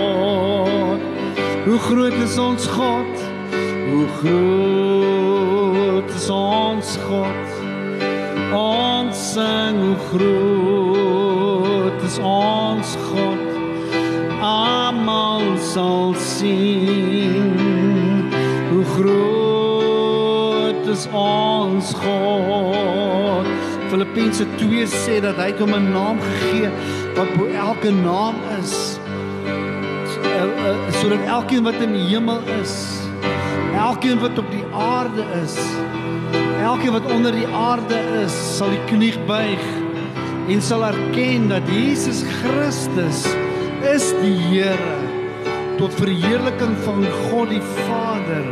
[1.65, 3.05] Hoe groot is ons God?
[3.89, 7.47] Hoe groot is ons God?
[8.55, 13.39] Ons sing hoe groot is ons God?
[14.39, 17.51] Almal sal sien
[18.71, 23.45] hoe groot is ons God.
[23.89, 26.69] Filippense 2 sê dat hy hom 'n naam gegee
[27.19, 28.73] wat bo elke naam is
[31.01, 32.75] sodat elkeen wat in die hemel is
[33.75, 35.57] elkeen wat op die aarde is
[36.63, 39.67] elkeen wat onder die aarde is sal die knie buig
[40.49, 43.25] en sal erken dat Jesus Christus
[43.91, 44.97] is die Here
[45.79, 48.49] tot verheerliking van God die Vader.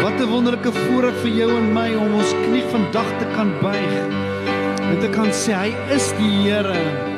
[0.00, 3.94] Wat 'n wonderlike voorreg vir jou en my om ons knie vandag te kan buig
[4.90, 7.09] en te kan sê hy is die Here.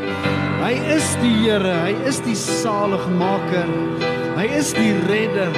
[0.72, 3.68] Hy is die Here, hy is die saligmaker.
[4.38, 5.52] Hy is die redder.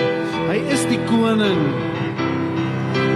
[0.49, 1.61] Hy is die koning.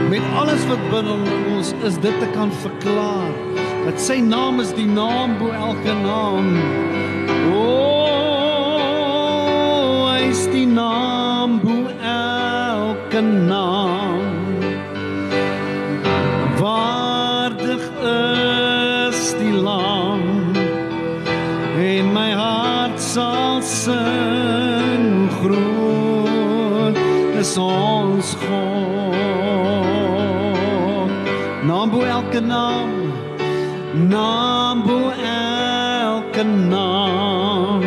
[0.06, 1.16] Met alles wat binne
[1.56, 3.34] ons is dit te kan verklaar
[3.88, 6.54] dat sy naam is die naam bo elke naam.
[7.50, 7.66] O,
[10.06, 14.37] hy is die naam bo elke naam.
[23.88, 26.96] Sing hoe groot
[27.40, 29.48] is ons God.
[31.68, 32.88] Naam bo elke naam
[34.12, 37.82] naam bo elke naam.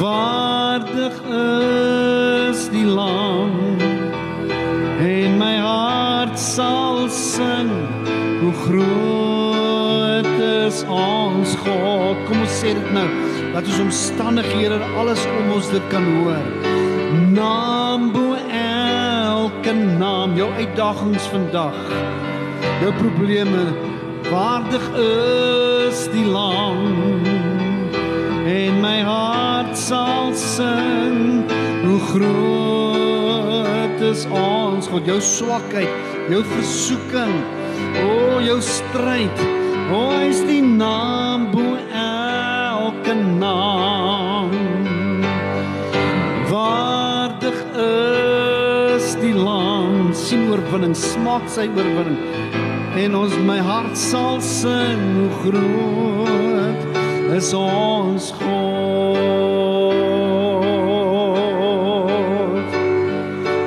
[0.00, 3.52] Waardig is die lam
[5.00, 7.70] en my hart sal sing
[8.42, 10.28] hoe groot
[10.66, 12.16] is ons God?
[12.28, 16.42] Kom ons sê dit nou dat ons omstandighede alles om ons dit kan hoor.
[17.30, 21.78] Naam bo elke naam jou uitdagings vandag.
[22.82, 23.70] Jou probleme
[24.30, 26.82] waardig is die lam.
[28.50, 31.46] En my hart sal sing
[31.84, 35.06] hoe groot is ons God.
[35.06, 35.88] Jou swakheid
[36.28, 37.34] jou versoeking
[38.02, 39.42] o jou stryd
[39.92, 41.73] o is die naam bo
[43.44, 44.50] naam.
[46.50, 47.58] Waardig
[48.96, 52.20] is die lam sien oorwinning smaak sy oorwinning.
[53.04, 56.80] En ons my hart sal sing hoe groot
[57.34, 59.08] is ons God.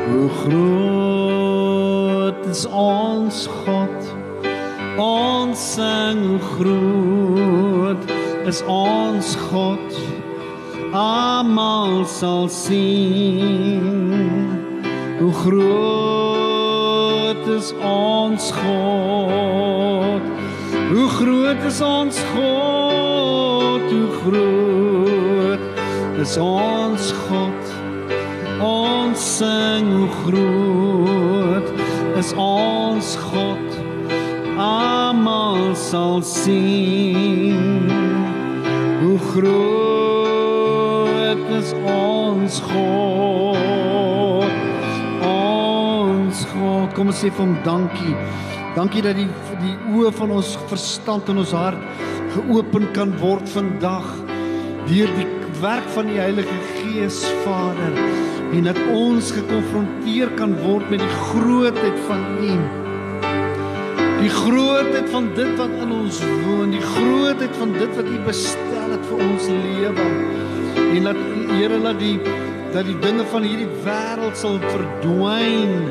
[0.07, 3.99] Hoe groot is ons God?
[4.97, 6.96] Ons sing hoe groot
[8.47, 9.91] is ons God.
[10.95, 13.83] Almal sal sien
[15.19, 16.67] hoe groot
[17.51, 20.21] is ons God.
[20.93, 23.81] Hoe groot is ons God?
[23.91, 25.59] Hoe groot
[26.23, 27.59] is ons God?
[28.63, 31.67] Ons sing hoe groot
[32.15, 33.67] is ons God.
[34.55, 37.76] Almal sal sien
[39.37, 44.55] groot is ons God.
[45.27, 46.87] Ons God.
[46.97, 48.15] Kom ons sê vir hom dankie.
[48.77, 49.29] Dankie dat die
[49.61, 51.81] die oë van ons verstand en ons hart
[52.35, 54.07] geopen kan word vandag
[54.87, 55.29] deur die
[55.61, 57.93] werk van die Heilige Gees Vader
[58.53, 62.53] en dat ons gekonfronteer kan word met die grootheid van U.
[64.17, 68.66] Die grootheid van dit wat in ons woon, die grootheid van dit wat U het
[69.09, 70.07] vir ons lewe.
[70.87, 71.25] En laat
[71.57, 72.17] Here laat die
[72.73, 75.87] dat die dinge van hierdie wêreld sal verdwyn.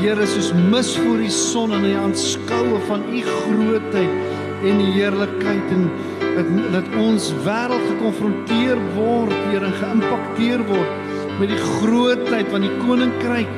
[0.00, 5.74] Here, soos mis voor die son en die aanskoue van U grootheid en die heerlikheid
[5.76, 5.86] en
[6.32, 13.52] dat dat ons wêreld gekonfronteer word, Here, geïmpakteer word met die grootheid van die koninkryk.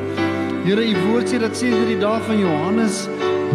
[0.67, 3.05] Here, U woord sê dat sê dit die dag van Johannes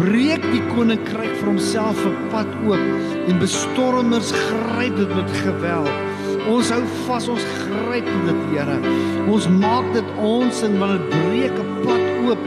[0.00, 2.84] breek die koninkryk vir homself 'n pad oop
[3.28, 5.90] en bestormers gryp dit met geweld.
[6.48, 8.78] Ons hou vas, ons gryp dit, Here.
[9.28, 12.42] Ons maak dit ons en wanneer dit breek 'n pad oop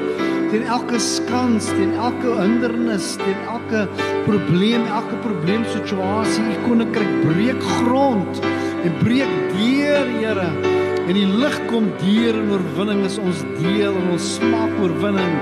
[0.49, 3.87] teen elke skans, teen elke hindernis, teen elke
[4.25, 8.41] probleem, elke probleemsituasie, u koninkryk breek grond
[8.83, 10.49] en breek deur, Here.
[11.07, 15.33] En die lig kom deur en oorwinning is ons deel en ons smaak oorwinning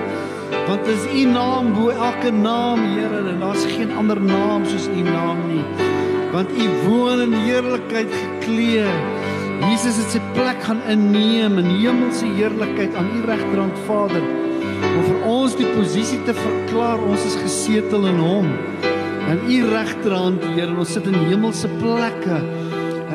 [0.67, 5.01] want is u naam bo elke naam Here en daar's geen ander naam soos u
[5.01, 5.63] naam nie.
[6.31, 8.87] Want u woon in heerlikheid geklee
[9.61, 14.23] Jesus het sy plek gaan inneem in hemelse heerlikheid aan u regterhand Vader
[14.81, 17.03] om vir ons die posisie te verklaar.
[17.05, 18.49] Ons is gesetel in hom
[19.31, 22.41] in u regterhand Here ons sit in hemelse plekke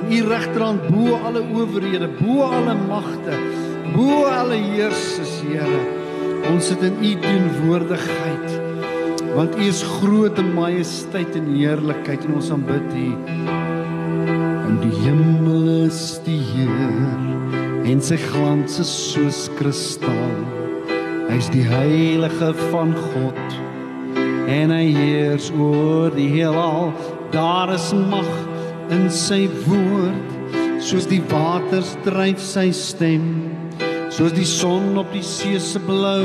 [0.01, 3.37] in u regterhand bo alle owerhede bo alle magte
[3.97, 5.96] bo alle heersers Here
[6.47, 8.49] Ons sit in u teenwoordigheid.
[9.35, 13.09] Want u is groot in majesteit en heerlikheid en ons aanbid u.
[14.67, 17.35] In die hemel is die Heer
[17.87, 20.33] en sy glans is soos kristal.
[21.29, 23.59] Hy's die heilige van God
[24.51, 26.93] en hy heers oor die heelal.
[27.35, 28.31] Daar is mag
[28.95, 33.56] in sy woord, soos die waters dryf sy stem
[34.17, 36.25] soos die son op die see se blou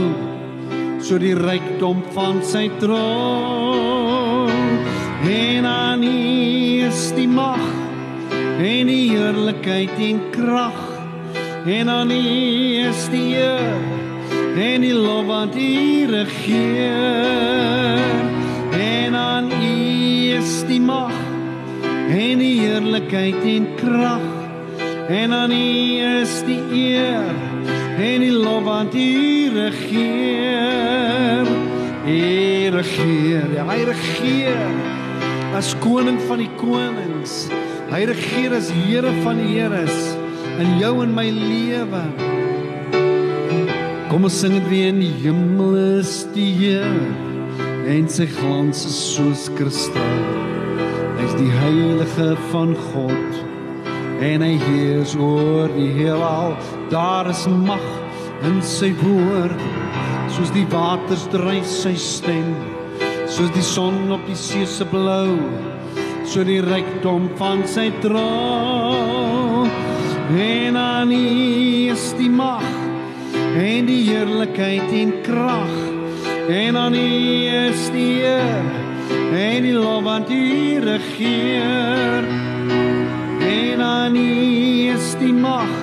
[1.04, 4.54] so die rykdom van sy troon.
[5.28, 7.60] En aan is die mag
[8.64, 10.80] en die heerlikheid en krag.
[11.68, 13.84] En aan is die eer
[14.56, 18.00] en die lof wat u regeer.
[18.80, 21.20] En aan is die mag
[22.08, 24.28] en die heerlikheid en krag.
[25.12, 27.41] En aan is die eer
[28.02, 31.46] en die lof aan U regeer.
[32.02, 34.72] U regeer, ja, hy regeer
[35.56, 37.46] as koning van die konings.
[37.92, 39.98] Hy regeer as Here van die Heres
[40.62, 42.04] in jou en my lewe.
[44.12, 46.98] Kom ons sing dit weer in die hemel is die Heer
[47.92, 50.20] en sy glans is soos kristal.
[51.22, 53.42] Hy's die heilige van God
[54.22, 56.54] en hy heers oor die heelal.
[56.92, 57.84] Daar is mag
[58.44, 59.62] in sy woord,
[60.36, 62.50] soos die waters dryf sy stem,
[63.32, 65.38] soos die son op die see se blou,
[66.28, 69.72] so die rykdom van sy troon.
[70.36, 72.68] En aan is die mag
[73.56, 75.72] en die heerlikheid en krag.
[76.52, 78.68] En aan is die eer
[79.32, 82.28] en die lof aan die regeer
[83.48, 84.28] en aan U
[84.92, 85.81] is die mag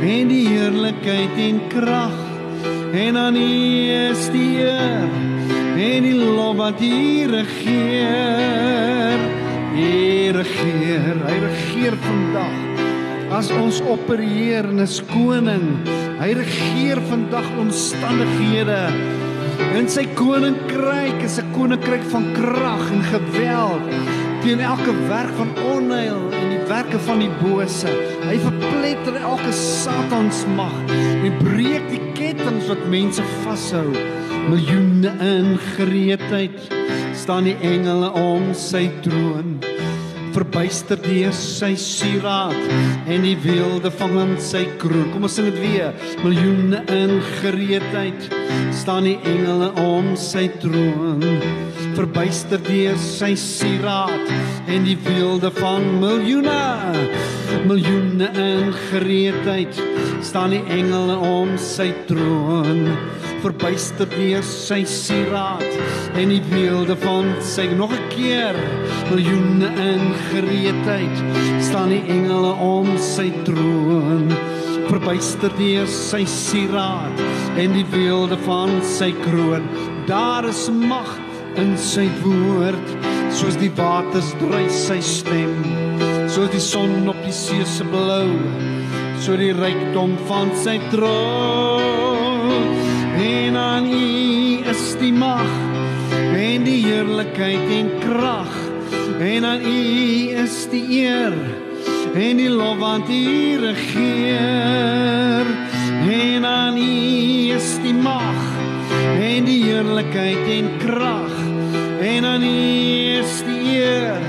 [0.00, 2.16] en die heerlikheid en krag
[2.96, 3.40] en aan U
[4.10, 5.10] is die eer
[5.80, 9.20] en die lof wat U regeer.
[9.70, 9.92] U
[10.36, 12.56] regeer hy regeer vandag
[13.30, 15.66] as ons opereer in 'n koning.
[16.20, 18.82] Hy regeer vandag omstandighede.
[19.78, 26.32] In sy koninkryk is 'n koninkryk van krag en geweld teen elke werk van onheil
[26.32, 27.90] en die werke van die bose.
[28.24, 30.76] Hy verpletter elke satansmag
[31.26, 33.88] en breek die kettinge wat mense vashou.
[34.48, 36.56] Miljoene in gereedheid
[37.16, 39.58] staan die engele om sy troon.
[40.30, 45.08] verbuister deur sy sieraad en die weelde van sy kroon.
[45.10, 45.90] Kom ons sing dit weer.
[46.22, 48.30] Miljoene in gereedheid
[48.70, 51.26] staan die engele om sy troon.
[52.00, 54.30] Verbuister deur sy sieraad
[54.72, 56.54] en die weelde van miljoene
[57.68, 59.76] miljoene in gereedheid
[60.24, 62.86] staan die engele om sy troon.
[63.44, 68.56] Verbuister deur sy sieraad en die beelde van sy nog 'n keer
[69.12, 71.24] miljoene in gereedheid
[71.60, 74.30] staan die engele om sy troon.
[74.88, 77.26] Verbuister deur sy sieraad
[77.60, 79.68] en die beelde van sy kroon.
[80.08, 81.28] Daar is mag
[81.60, 82.96] in sy woord
[83.36, 85.56] soos die waters dryf sy stem
[86.30, 88.28] soos die son op die see se blou
[89.20, 92.64] so die rykdom van sy troon.
[93.20, 95.50] En aan u is die mag
[96.34, 98.54] en die heerlikheid en krag
[99.20, 99.82] en aan u
[100.40, 101.36] is die eer
[102.16, 105.46] en die lof want u regeer.
[106.10, 108.40] En aan u is die mag
[109.20, 111.29] en die heerlikheid en krag
[112.00, 112.46] en aan u
[113.18, 114.20] is die eer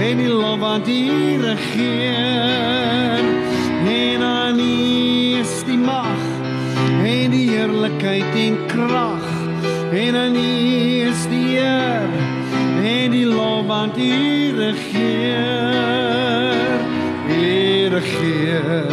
[0.00, 3.24] en die lof want u regeer
[3.86, 6.22] en aan u is die mag
[7.04, 9.26] en die heerlikheid en krag
[9.92, 10.38] en aan u
[11.08, 12.08] is die eer
[12.82, 14.10] en die lof want u
[14.58, 15.84] regeer
[17.30, 18.92] u regeer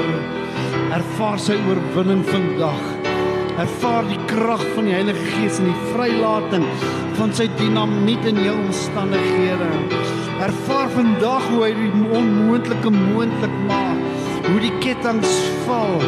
[0.91, 2.81] ervaar sy oorwinning vandag.
[3.61, 6.65] Ervaar die krag van die Heilige Gees en die vrylating
[7.17, 9.69] van sy dinamiet in jou omstandighede.
[10.41, 13.99] Ervaar vandag hoe hy die onmoontlike moontlik maak
[14.47, 15.33] hoe die kettinge
[15.67, 15.99] val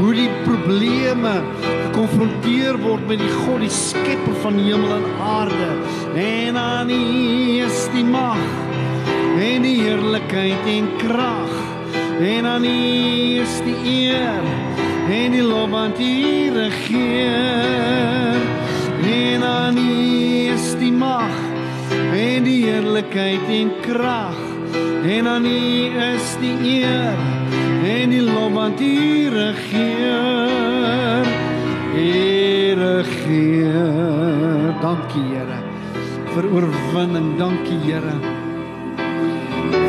[0.00, 5.70] hoe die probleme gekonfronteer word met die God die skepper van hemel en aarde.
[6.20, 7.00] En aan U
[7.64, 8.42] is die mag
[9.40, 11.58] en die heerlikheid en krag.
[12.20, 12.78] En aan U
[13.40, 18.40] is die eer en die lof want U regeer
[19.10, 19.94] en aan U
[20.54, 21.34] is die mag
[22.14, 24.38] en die heerlikheid en krag
[25.10, 25.56] en aan U
[26.06, 27.18] is die eer
[27.90, 30.30] en die lof want U regeer
[31.90, 32.10] U
[32.84, 35.58] regeer dankie Here.
[36.30, 38.18] Vir oorwinning dankie Here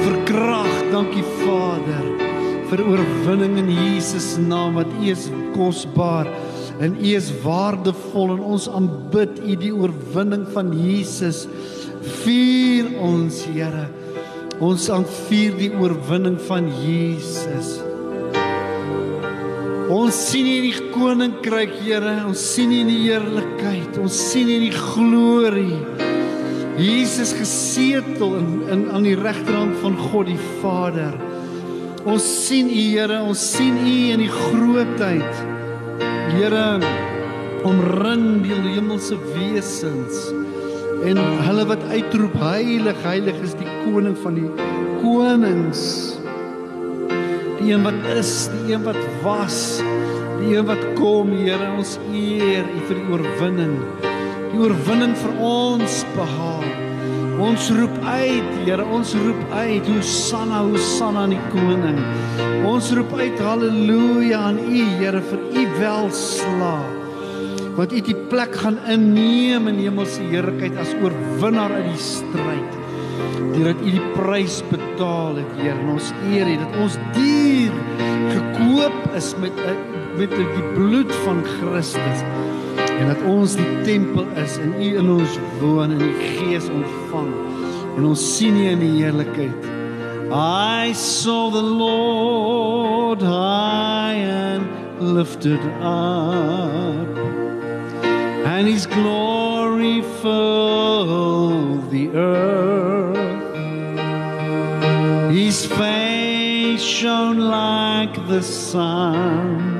[0.01, 2.00] vir krag dankie Vader
[2.71, 6.29] vir oorwinning in Jesus naam wat U is kosbaar
[6.79, 11.43] en U is waardevol en ons aanbid U die oorwinning van Jesus.
[12.23, 13.89] Vier ons Here.
[14.63, 17.73] Ons aanvier die oorwinning van Jesus.
[19.91, 22.21] Ons sien in die koninkryk Here.
[22.23, 23.99] Ons sien in die heerlikheid.
[23.99, 25.81] Ons sien in die glorie.
[26.79, 31.19] Jesus gesetel in, in aan die regterhand van God die Vader
[32.05, 35.41] ons sien U Here ons sien U in die grootheid
[36.31, 36.79] Here
[37.67, 40.31] omring die hemelse wesens
[41.05, 44.49] en hulle wat uitroep heilig heilig is die koning van die
[45.01, 45.81] konings.
[47.57, 49.57] Die een wat is die een wat was
[50.41, 53.75] die een wat kom Here ons eer U vir die oorwinning.
[54.51, 56.90] Die oorwinning vir ons behaal
[57.41, 61.99] ons roep uit Here ons roep uit Hosanna Hosanna aan die koning.
[62.69, 66.97] Ons roep uit haleluja aan U Here vir U welslaag
[67.71, 72.75] want U het die plek gaan inneem in hemelse heerlikheid as oorwinnaar uit die stryd.
[73.53, 77.77] Deurdat U die prys betaal het, Heer, en ons eer U dat ons dier
[78.35, 79.63] gekoop is met
[80.19, 82.25] met die bloed van Christus
[83.01, 87.31] en dat ons die tempel is en U in ons woon en die Gees ontvang
[87.97, 89.69] en ons sien U in die heerlikheid.
[90.31, 94.63] I saw the Lord high and
[95.01, 97.17] lifted up
[98.45, 103.17] and his glory filled the earth.
[105.33, 109.70] His face shone like the sun.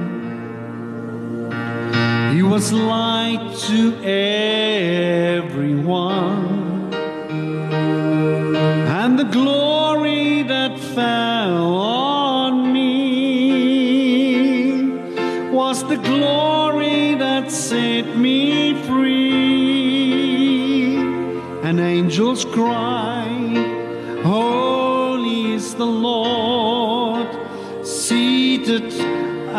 [2.42, 3.80] He was light to
[5.38, 6.92] everyone.
[9.00, 13.92] And the glory that fell on me
[15.52, 20.96] was the glory that set me free.
[21.62, 23.20] And angels cry,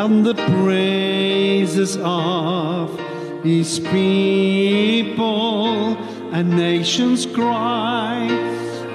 [0.03, 2.99] on the praises of
[3.45, 5.97] his people.
[6.33, 8.27] And nations cry,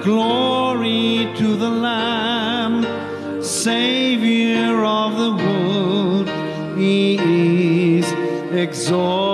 [0.02, 2.84] Glory to the Lamb,
[3.42, 6.28] Savior of the world.
[6.78, 8.12] He is
[8.52, 9.27] exalted.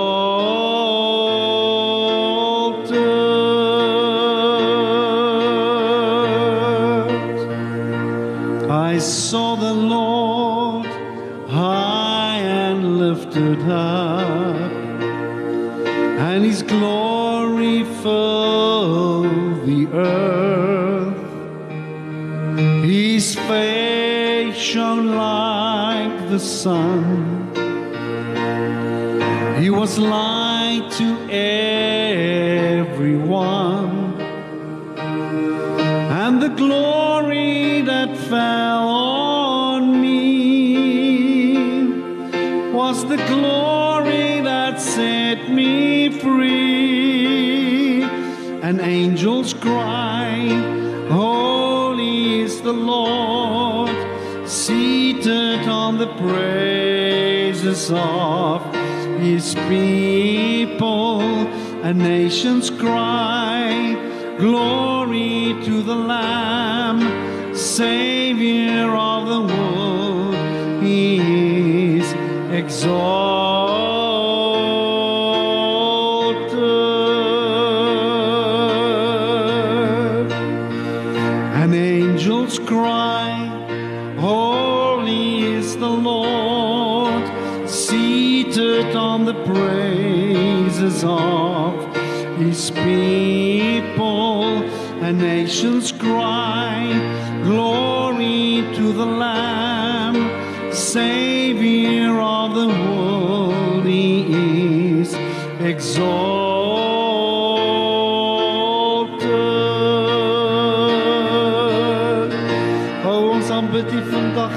[26.35, 27.01] The sun.
[29.61, 31.07] He was light to
[32.51, 32.99] everyone.
[36.21, 40.17] And the glory that fell on me
[42.73, 48.03] was the glory that set me free.
[48.65, 49.84] And angels cry,
[55.97, 58.61] the praises of
[59.19, 61.21] his people.
[61.83, 63.95] And nations cry,
[64.39, 70.35] Glory to the Lamb, Savior of the world.
[70.83, 72.11] He is
[72.51, 73.34] exalted.
[90.95, 91.95] Praises of
[92.37, 94.43] his people.
[95.03, 96.87] And nations cry,
[97.43, 103.85] Glory to the Lamb, Savior of the world.
[103.85, 105.13] He is
[105.59, 106.55] exalted.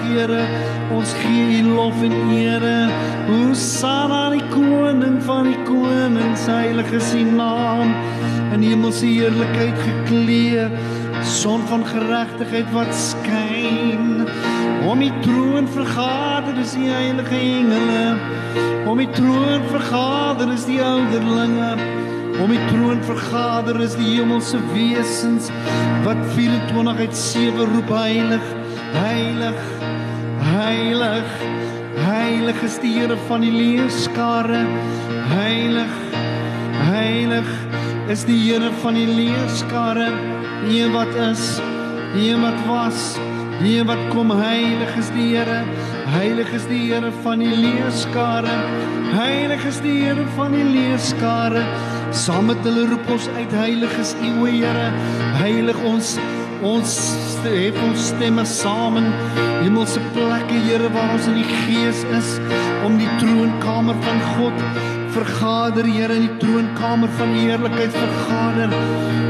[0.05, 0.47] Here.
[0.93, 2.91] Ons gee U lof en ere.
[3.29, 4.18] Hosanna
[6.49, 7.95] konings, heilig is U naam.
[8.53, 10.69] In hemelse heerlikheid geklee,
[11.23, 14.27] son van geregtigheid wat skyn.
[14.89, 18.17] Om die troon vergader is die heilige engele.
[18.87, 21.77] Om die troon vergader is die ouderlinge.
[22.41, 25.51] Om die troon vergader is die hemelse wesens
[26.05, 28.53] wat 24 uit 7 roep heilig,
[28.95, 29.65] heilig,
[30.55, 31.33] heilig.
[31.99, 34.63] Heilig is die Here van die leerskare.
[35.29, 36.08] Heilig,
[37.19, 37.49] heilig
[38.13, 40.07] is die Here van die leerskare.
[40.69, 41.59] Die een wat is,
[42.15, 43.17] die een wat was,
[43.59, 44.31] die een wat kom.
[44.31, 45.65] Heilig is die Here.
[46.15, 48.55] Heilig is die Here van die leerskare.
[49.17, 51.65] Heilig is die Here van die leerskare.
[52.15, 54.91] Saam met hulle roep ons uit heilig is U o Here.
[55.43, 56.19] Heilig ons
[56.67, 56.95] ons
[57.45, 59.07] het ons stemme saam in
[59.63, 62.33] hemelse plekke Here waar ons in die gees is
[62.87, 68.75] om die troonkamer van God vergader Here in die troonkamer van die heerlikheid vergader.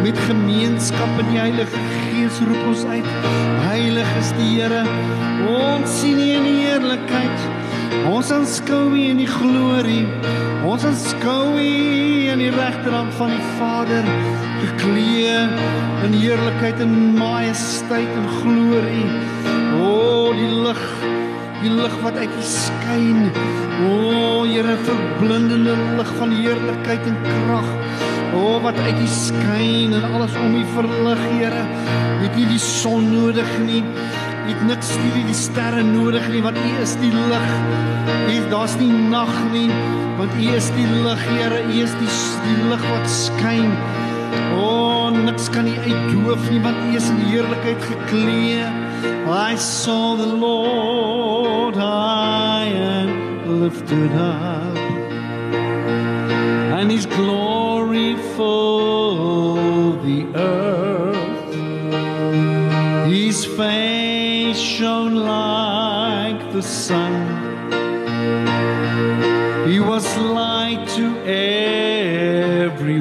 [0.03, 3.09] Met gemeenskap in die Heilige Gees roep ons uit.
[3.64, 4.82] Heilig is die Here.
[5.49, 7.47] Ons sien U in die heerlikheid.
[8.11, 10.05] Ons aanskou U in die glorie.
[10.68, 11.68] Ons aanskou U
[12.34, 14.11] in die regterhand van die Vader.
[14.64, 15.39] Geklee
[16.05, 19.07] in heerlikheid en majesteit en glorie.
[19.80, 20.84] O die lig
[21.63, 23.29] die lig wat uit U skyn
[23.89, 27.69] o Here verblindende lig van heerlikheid en krag
[28.39, 31.67] o wat uit U skyn en alles om U verlig Here
[32.23, 33.83] het U die son nodig nie
[34.49, 37.51] het niks nie die sterre nodig nie want U is die lig.
[38.09, 39.69] U daar's nie nag nie
[40.19, 41.61] want U is die lig, Here.
[41.63, 42.11] U is die
[42.47, 43.71] die lig wat skyn.
[44.57, 48.67] O, oh, niks kan U uitdoof nie want U is in heerlikheid geklee.
[49.29, 51.28] I saw the Lord
[52.59, 54.77] high and lifted up
[56.79, 61.55] and his glory filled the earth.
[63.13, 67.15] His face shone like the sun.
[69.69, 70.05] He was
[70.39, 71.07] light to
[72.65, 72.99] everyone.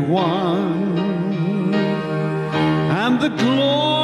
[3.01, 3.96] And the glory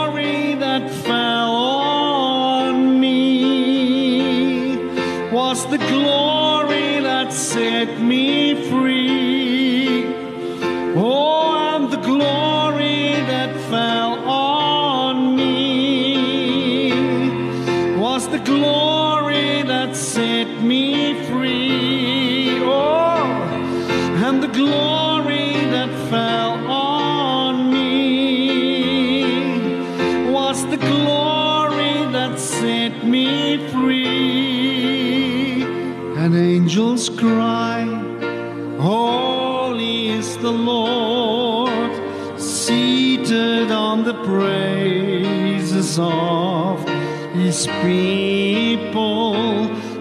[47.82, 49.36] people,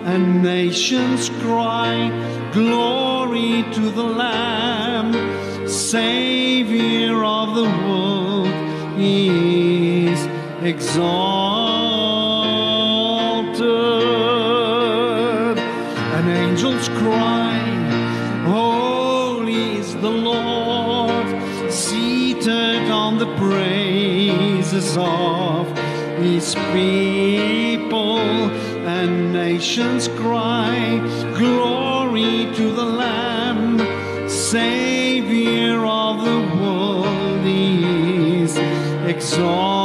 [0.05, 2.11] and nations cry,
[2.53, 5.13] Glory to the Lamb,
[5.69, 8.49] Savior of the world,
[8.99, 10.27] he is
[10.63, 10.93] exalted.
[16.15, 17.59] And angels cry,
[18.45, 21.27] Holy is the Lord,
[21.71, 25.62] seated on the praises of
[26.23, 28.18] his people.
[28.87, 30.99] And nations cry,
[31.37, 33.79] Glory to the Lamb,
[34.29, 38.57] Savior of the world, is
[39.07, 39.82] exalted.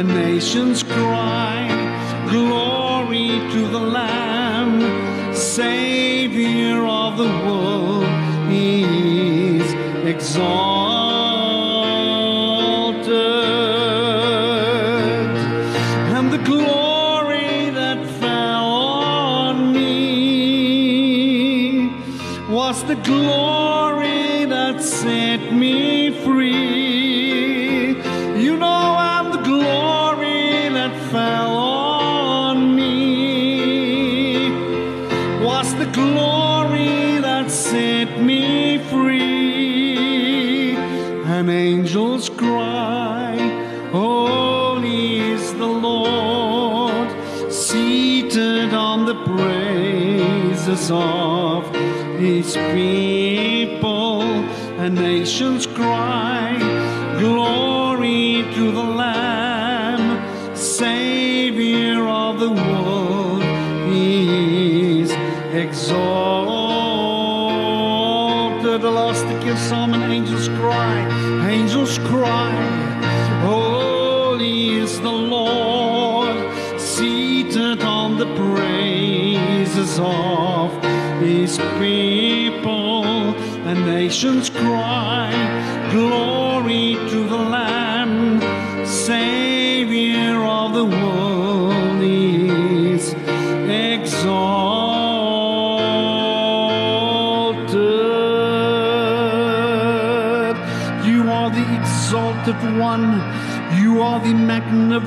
[0.00, 1.68] And nations cry,
[2.30, 8.06] Glory to the Lamb, Savior of the world,
[8.50, 9.74] he is
[10.06, 10.69] exalted.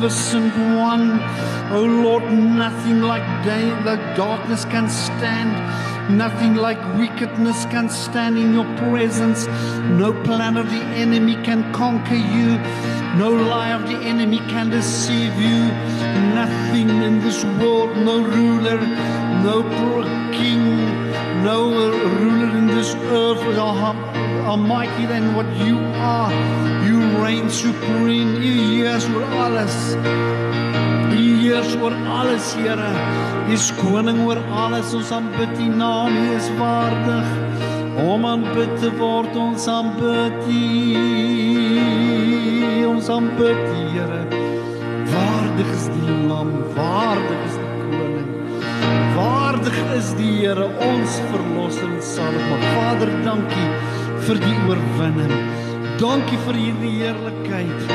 [0.03, 1.19] Magnificent one.
[1.71, 5.53] Oh Lord, nothing like day, like darkness can stand.
[6.17, 9.47] Nothing like wickedness can stand in your presence.
[10.01, 12.57] No plan of the enemy can conquer you.
[13.17, 15.71] No lie of the enemy can deceive you.
[16.35, 18.79] Nothing in this world, no ruler,
[19.47, 19.63] no
[20.33, 20.65] king,
[21.43, 21.71] no
[22.19, 23.95] ruler in this earth are,
[24.49, 26.31] are mighty than what you are.
[26.87, 26.92] You
[27.23, 28.35] reign supreme.
[28.37, 29.75] U heers oor alles.
[31.13, 32.91] U heers oor alles, Here.
[33.47, 34.93] U is koning oor alles.
[34.93, 36.11] Ons aanbid U naam.
[36.11, 37.27] U is waardig.
[38.03, 40.61] Om aanbid te word, ons aanbid U.
[42.91, 44.23] Ons aanbid U, Here.
[45.13, 48.31] Waardig is die lam, waardig is die koning.
[49.15, 52.71] Waardig is die Here, ons verlosser en saligmaker.
[52.79, 53.69] Vader, dankie
[54.25, 55.62] vir die oorwinning.
[56.01, 57.91] Dankie vir hierdie heerlikheid.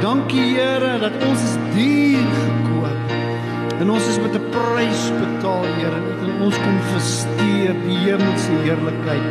[0.00, 3.12] Dankie Here dat ons is duur gekoop.
[3.82, 5.98] En ons is met 'n prys betaal, Here.
[6.00, 9.28] U het in ons kom versteer die hemelse heerlikheid.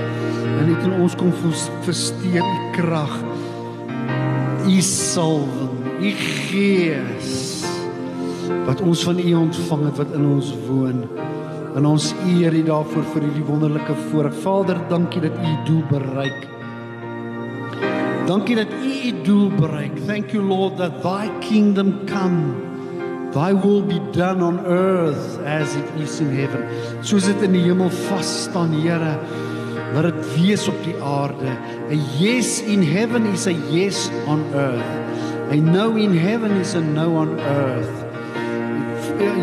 [0.60, 1.34] En U het in ons kom
[1.82, 3.16] versteer U krag.
[4.68, 7.66] U salwing, U gees
[8.66, 11.10] wat ons van U ontvang het wat in ons woon.
[11.76, 14.34] En ons eer U daarvoor vir hierdie wonderlike voorreg.
[14.34, 16.61] Vader, dankie dat U doel bereik.
[18.32, 19.92] Dankie dat U U doel bereik.
[20.08, 22.56] Thank you Lord that thy kingdom come.
[23.34, 26.64] Thy will be done on earth as it is in heaven.
[27.04, 29.18] Soos dit in die hemel vas staan, Here,
[29.92, 31.58] laat dit wees op die aarde.
[31.92, 35.52] A yes in heaven is a yes on earth.
[35.52, 38.00] A no in heaven is a no on earth.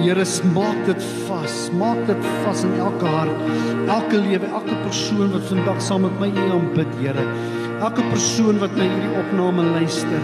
[0.01, 0.24] Here,
[0.57, 1.61] maak dit vas.
[1.76, 3.36] Maak dit vas in elke hart,
[3.84, 7.28] elke lewe, elke persoon wat vandag saam met my U aanbid, Here.
[7.79, 10.22] Elke persoon wat na hierdie opname luister,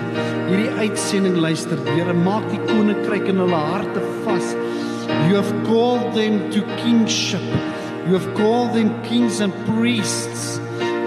[0.48, 4.48] hierdie uitsending luister, Here, maak die koninkryk in hulle harte vas.
[5.28, 7.44] You have called them to kingship.
[8.08, 10.58] You have called them kings and priests.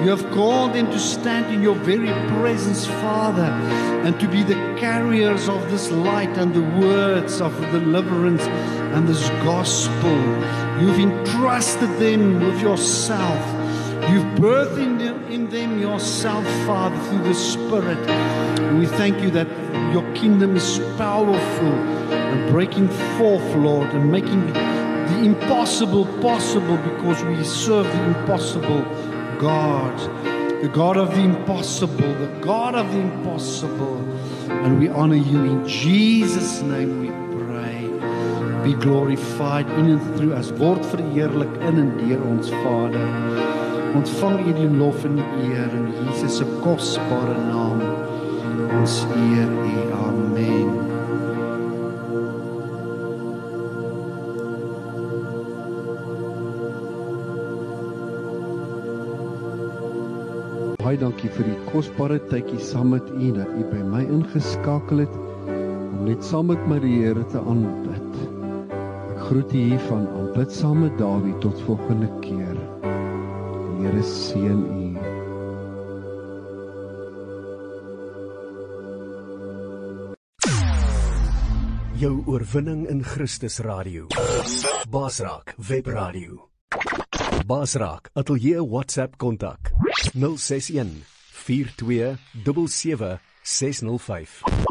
[0.04, 3.52] You have called them to stand in your very presence, Father,
[4.06, 8.44] and to be the carriers of this light and the words of deliverance
[8.96, 10.18] and this gospel.
[10.80, 13.44] You've entrusted them with yourself.
[14.10, 18.00] You've birthed in them, in them yourself, Father, through the Spirit.
[18.80, 19.48] We thank you that
[19.94, 21.76] your kingdom is powerful
[22.32, 28.82] and breaking forth, Lord, and making the impossible possible because we serve the impossible
[29.40, 29.96] God,
[30.64, 33.98] the God of the impossible, the God of the impossible.
[34.50, 37.10] And we honor you in Jesus' name we
[37.46, 37.82] pray.
[38.64, 40.52] Be glorified in and through us.
[40.52, 43.47] Word verheerlik in en deur ons.
[43.98, 47.80] Ontvang U die lof en die eer in Jesus se kosbare naam.
[48.78, 49.72] Ons eer U.
[49.98, 50.76] Amen.
[60.84, 65.18] Baie dankie vir die kosbare tydjie saam met u dat u by my ingeskakel het
[65.50, 68.24] om net saam met my die Here te aanbid.
[69.10, 72.57] Ek groet u hier van aanbid saam met Dawie tot volgende keer.
[73.88, 75.00] Here seën u.
[82.00, 84.08] Jou oorwinning in Christus radio.
[84.90, 86.50] Basraak webradio.
[87.46, 89.72] Basraak atelier WhatsApp kontak
[90.14, 94.67] 061 42 77 605.